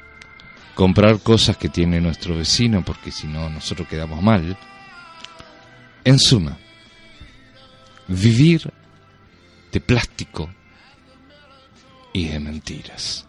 comprar 0.75 1.21
cosas 1.21 1.57
que 1.57 1.69
tiene 1.69 2.01
nuestro 2.01 2.37
vecino 2.37 2.83
porque 2.85 3.11
si 3.11 3.27
no 3.27 3.51
nosotros 3.51 3.87
quedamos 3.87 4.23
mal. 4.23 4.57
En 6.05 6.19
suma, 6.19 6.57
vivir 8.09 8.73
de 9.71 9.81
plástico 9.81 10.51
y 12.13 12.29
de 12.29 12.41
mentiras. 12.41 13.27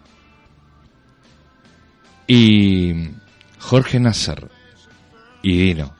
Y 2.25 3.09
Jorge 3.59 3.99
Nasser 3.99 4.49
y 5.41 5.57
Dino 5.57 5.93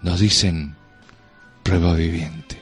nos 0.00 0.20
dicen 0.20 0.74
prueba 1.62 1.94
viviente. 1.94 2.59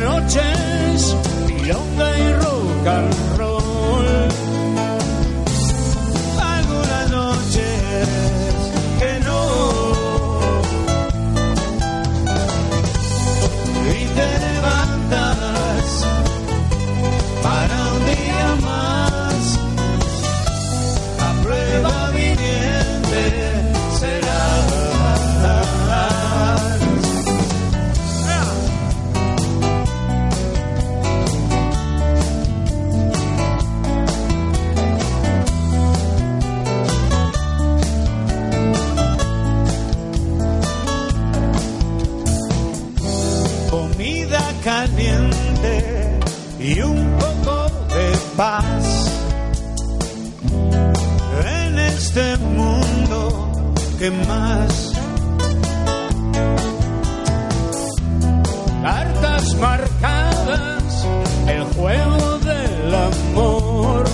Algunas 0.00 0.49
que 54.00 54.10
más 54.10 54.92
Cartas 58.82 59.54
marcadas, 59.56 61.06
el 61.46 61.64
juego 61.74 62.38
del 62.38 62.94
amor. 62.94 64.04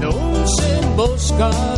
Dulce 0.00 0.78
emboscada, 0.82 1.69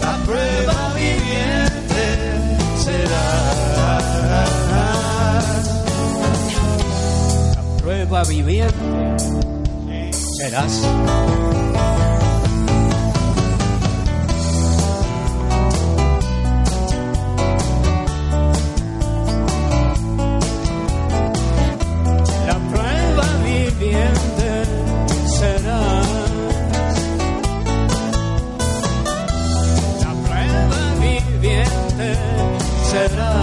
la 0.00 0.16
prueba 0.24 0.92
viviente 0.94 2.06
serás 2.84 3.54
prueba 7.84 8.24
viviente. 8.24 9.16
Serás. 10.38 10.80
Serás. 32.94 33.10
Serás. 33.10 33.33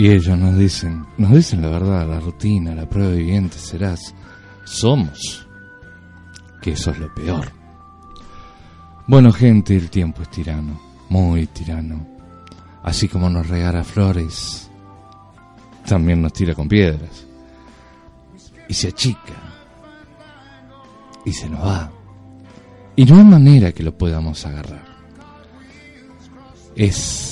Y 0.00 0.08
ellos 0.08 0.38
nos 0.38 0.56
dicen, 0.56 1.04
nos 1.18 1.30
dicen 1.30 1.60
la 1.60 1.68
verdad, 1.68 2.08
la 2.08 2.18
rutina, 2.18 2.74
la 2.74 2.88
prueba 2.88 3.12
viviente 3.12 3.58
serás, 3.58 4.14
somos, 4.64 5.46
que 6.62 6.70
eso 6.70 6.92
es 6.92 6.98
lo 6.98 7.14
peor. 7.14 7.52
Bueno 9.06 9.30
gente, 9.30 9.76
el 9.76 9.90
tiempo 9.90 10.22
es 10.22 10.30
tirano, 10.30 10.80
muy 11.10 11.48
tirano. 11.48 12.06
Así 12.82 13.08
como 13.08 13.28
nos 13.28 13.46
regala 13.46 13.84
flores, 13.84 14.70
también 15.86 16.22
nos 16.22 16.32
tira 16.32 16.54
con 16.54 16.66
piedras. 16.66 17.26
Y 18.70 18.72
se 18.72 18.88
achica. 18.88 19.34
Y 21.26 21.32
se 21.34 21.46
nos 21.50 21.60
va. 21.60 21.92
Y 22.96 23.04
no 23.04 23.18
hay 23.18 23.24
manera 23.24 23.72
que 23.72 23.82
lo 23.82 23.98
podamos 23.98 24.46
agarrar. 24.46 24.86
Es, 26.74 27.29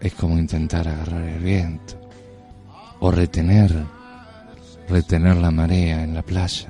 es 0.00 0.14
como 0.14 0.38
intentar 0.38 0.88
agarrar 0.88 1.22
el 1.22 1.42
viento. 1.42 2.00
O 3.00 3.10
retener, 3.10 3.84
retener 4.88 5.36
la 5.36 5.50
marea 5.50 6.02
en 6.02 6.14
la 6.14 6.22
playa. 6.22 6.68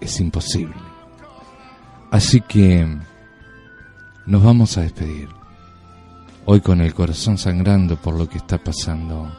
Es 0.00 0.20
imposible. 0.20 0.74
Así 2.10 2.40
que 2.40 2.86
nos 4.26 4.42
vamos 4.42 4.76
a 4.78 4.82
despedir. 4.82 5.28
Hoy 6.44 6.60
con 6.60 6.80
el 6.80 6.94
corazón 6.94 7.38
sangrando 7.38 7.96
por 7.96 8.14
lo 8.14 8.28
que 8.28 8.38
está 8.38 8.58
pasando, 8.58 9.30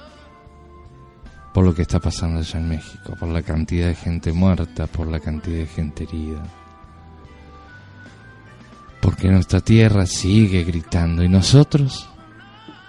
por 1.54 1.64
lo 1.64 1.74
que 1.74 1.84
está 1.84 2.00
pasando 2.00 2.40
allá 2.40 2.60
en 2.60 2.70
México, 2.70 3.14
por 3.18 3.30
la 3.30 3.42
cantidad 3.42 3.88
de 3.88 3.96
gente 3.96 4.34
muerta, 4.34 4.88
por 4.88 5.08
la 5.08 5.20
cantidad 5.20 5.60
de 5.60 5.68
gente 5.68 6.04
herida. 6.04 6.44
Porque 9.02 9.30
nuestra 9.30 9.62
tierra 9.62 10.06
sigue 10.06 10.64
gritando 10.64 11.24
y 11.24 11.30
nosotros 11.30 12.08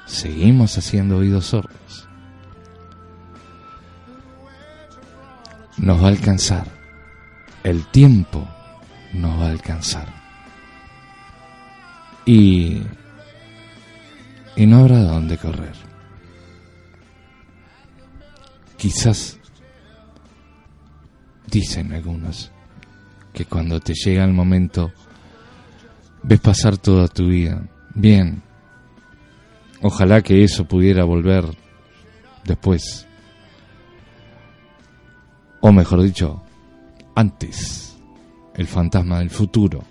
seguimos 0.06 0.76
haciendo 0.78 1.18
oídos 1.18 1.46
sordos. 1.46 2.08
Nos 5.76 6.02
va 6.02 6.06
a 6.06 6.10
alcanzar. 6.10 6.66
El 7.62 7.86
tiempo 7.86 8.48
nos 9.12 9.40
va 9.40 9.46
a 9.46 9.50
alcanzar. 9.50 10.08
Y, 12.24 12.82
y 14.56 14.66
no 14.66 14.78
habrá 14.78 15.02
dónde 15.02 15.38
correr. 15.38 15.88
quizás 18.78 19.38
dicen 21.46 21.92
algunos 21.92 22.50
que 23.34 23.44
cuando 23.44 23.80
te 23.80 23.92
llega 23.92 24.24
el 24.24 24.32
momento 24.32 24.92
ves 26.28 26.40
pasar 26.40 26.76
toda 26.76 27.08
tu 27.08 27.26
vida. 27.26 27.66
Bien, 27.94 28.42
ojalá 29.80 30.20
que 30.20 30.44
eso 30.44 30.66
pudiera 30.66 31.04
volver 31.04 31.44
después. 32.44 33.06
O 35.60 35.72
mejor 35.72 36.02
dicho, 36.02 36.42
antes, 37.14 37.98
el 38.54 38.66
fantasma 38.66 39.20
del 39.20 39.30
futuro. 39.30 39.82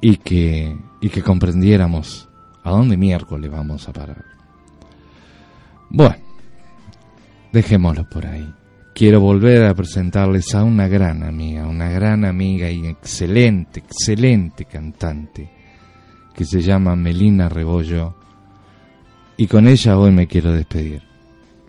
Y 0.00 0.16
que, 0.18 0.76
y 1.00 1.08
que 1.08 1.22
comprendiéramos 1.22 2.28
a 2.62 2.70
dónde 2.70 2.96
miércoles 2.96 3.50
vamos 3.50 3.88
a 3.88 3.92
parar. 3.92 4.24
Bueno, 5.90 6.16
dejémoslo 7.52 8.08
por 8.08 8.26
ahí. 8.26 8.48
Quiero 8.94 9.20
volver 9.20 9.64
a 9.64 9.74
presentarles 9.74 10.54
a 10.54 10.64
una 10.64 10.86
gran 10.86 11.22
amiga, 11.22 11.66
una 11.66 11.88
gran 11.90 12.26
amiga 12.26 12.70
y 12.70 12.86
excelente, 12.86 13.80
excelente 13.80 14.66
cantante, 14.66 15.50
que 16.34 16.44
se 16.44 16.60
llama 16.60 16.94
Melina 16.94 17.48
Rebollo. 17.48 18.14
Y 19.38 19.46
con 19.46 19.66
ella 19.66 19.98
hoy 19.98 20.12
me 20.12 20.26
quiero 20.26 20.52
despedir. 20.52 21.02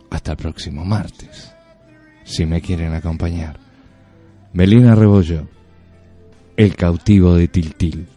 Hasta 0.09 0.32
el 0.32 0.38
próximo 0.38 0.84
martes, 0.84 1.53
si 2.24 2.45
me 2.45 2.61
quieren 2.61 2.93
acompañar. 2.93 3.57
Melina 4.51 4.93
Rebollo, 4.93 5.47
el 6.57 6.76
cautivo 6.76 7.36
de 7.36 7.47
Tiltil. 7.47 8.07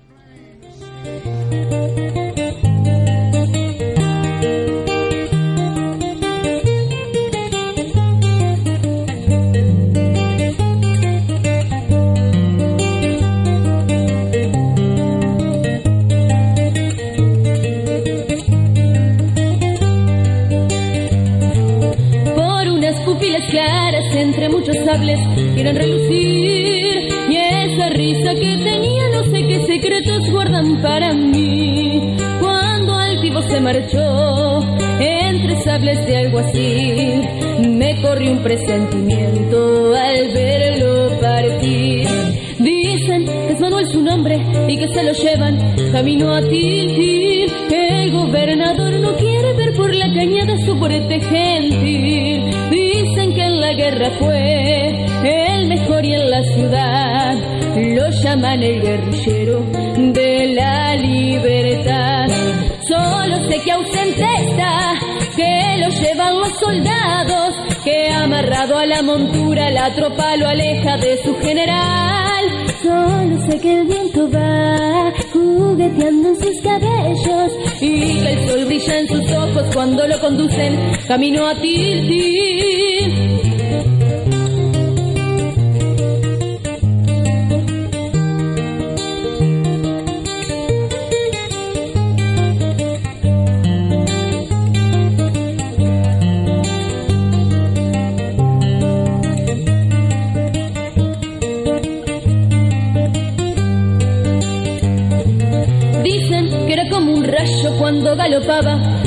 La 68.97 69.03
montura 69.03 69.71
la 69.71 69.93
tropa 69.95 70.37
lo 70.37 70.49
aleja 70.49 70.97
de 70.97 71.19
su 71.23 71.35
general. 71.41 72.45
Solo 72.83 73.47
sé 73.47 73.61
que 73.61 73.81
el 73.81 73.87
viento 73.87 74.31
va 74.31 75.13
jugueteando 75.33 76.29
en 76.31 76.37
sus 76.37 76.63
cabellos 76.63 77.53
y 77.83 78.21
que 78.21 78.33
el 78.33 78.49
sol 78.49 78.65
brilla 78.65 78.99
en 79.01 79.09
sus 79.09 79.33
ojos 79.33 79.65
cuando 79.75 80.07
lo 80.07 80.19
conducen 80.19 80.79
camino 81.07 81.47
a 81.47 81.55
Tiltil. 81.57 82.96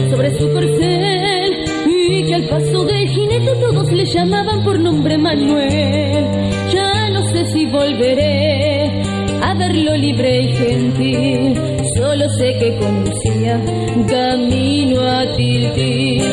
Sobre 0.09 0.37
su 0.37 0.51
corcel 0.51 1.65
y 1.87 2.25
que 2.25 2.35
al 2.35 2.43
paso 2.43 2.83
del 2.83 3.07
jinete 3.09 3.55
todos 3.59 3.91
le 3.91 4.05
llamaban 4.05 4.63
por 4.63 4.79
nombre 4.79 5.17
Manuel. 5.17 6.25
Ya 6.73 7.09
no 7.09 7.21
sé 7.29 7.45
si 7.51 7.65
volveré 7.65 9.03
a 9.41 9.53
verlo 9.53 9.95
libre 9.95 10.41
y 10.41 10.47
gentil, 10.55 11.61
solo 11.95 12.29
sé 12.29 12.57
que 12.59 12.77
conducía 12.77 13.59
camino 14.07 15.01
a 15.01 15.35
Tiltil. 15.35 16.23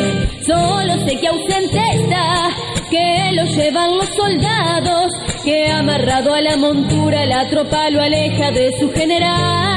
Solo 0.47 0.99
sé 1.07 1.19
que 1.21 1.29
ausente 1.29 1.81
está, 1.95 2.49
que 2.91 3.33
lo 3.35 3.45
llevan 3.45 3.97
los 3.97 4.09
soldados, 4.09 5.13
que 5.45 5.71
amarrado 5.71 6.35
a 6.35 6.41
la 6.41 6.57
montura 6.57 7.27
la 7.27 7.49
tropa 7.51 7.91
lo 7.91 8.01
aleja 8.01 8.51
de 8.53 8.73
su 8.79 8.91
general. 8.93 9.76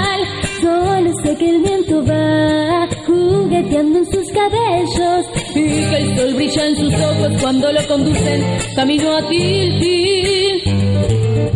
Que 1.38 1.48
el 1.48 1.62
viento 1.62 2.04
va 2.06 2.88
jugueteando 3.06 4.00
en 4.00 4.06
sus 4.06 4.32
cabellos 4.32 5.28
y 5.52 5.62
que 5.62 5.98
el 5.98 6.18
sol 6.18 6.34
brilla 6.34 6.68
en 6.68 6.76
sus 6.76 6.94
ojos 6.96 7.32
cuando 7.40 7.72
lo 7.72 7.88
conducen 7.88 8.44
camino 8.76 9.16
a 9.16 9.30
Tiltil. 9.30 11.49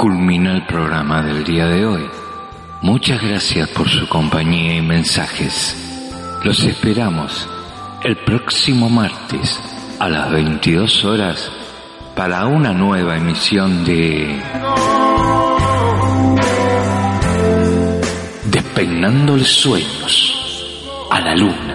Culmina 0.00 0.54
el 0.54 0.62
programa 0.64 1.22
del 1.22 1.44
día 1.44 1.66
de 1.66 1.84
hoy. 1.84 2.08
Muchas 2.80 3.20
gracias 3.20 3.68
por 3.68 3.86
su 3.86 4.08
compañía 4.08 4.76
y 4.76 4.80
mensajes. 4.80 5.76
Los 6.42 6.64
esperamos 6.64 7.46
el 8.02 8.16
próximo 8.16 8.88
martes 8.88 9.60
a 9.98 10.08
las 10.08 10.30
22 10.30 11.04
horas 11.04 11.52
para 12.16 12.46
una 12.46 12.72
nueva 12.72 13.18
emisión 13.18 13.84
de 13.84 14.40
Despeinándole 18.46 19.44
sueños 19.44 20.78
a 21.10 21.20
la 21.20 21.36
luna. 21.36 21.69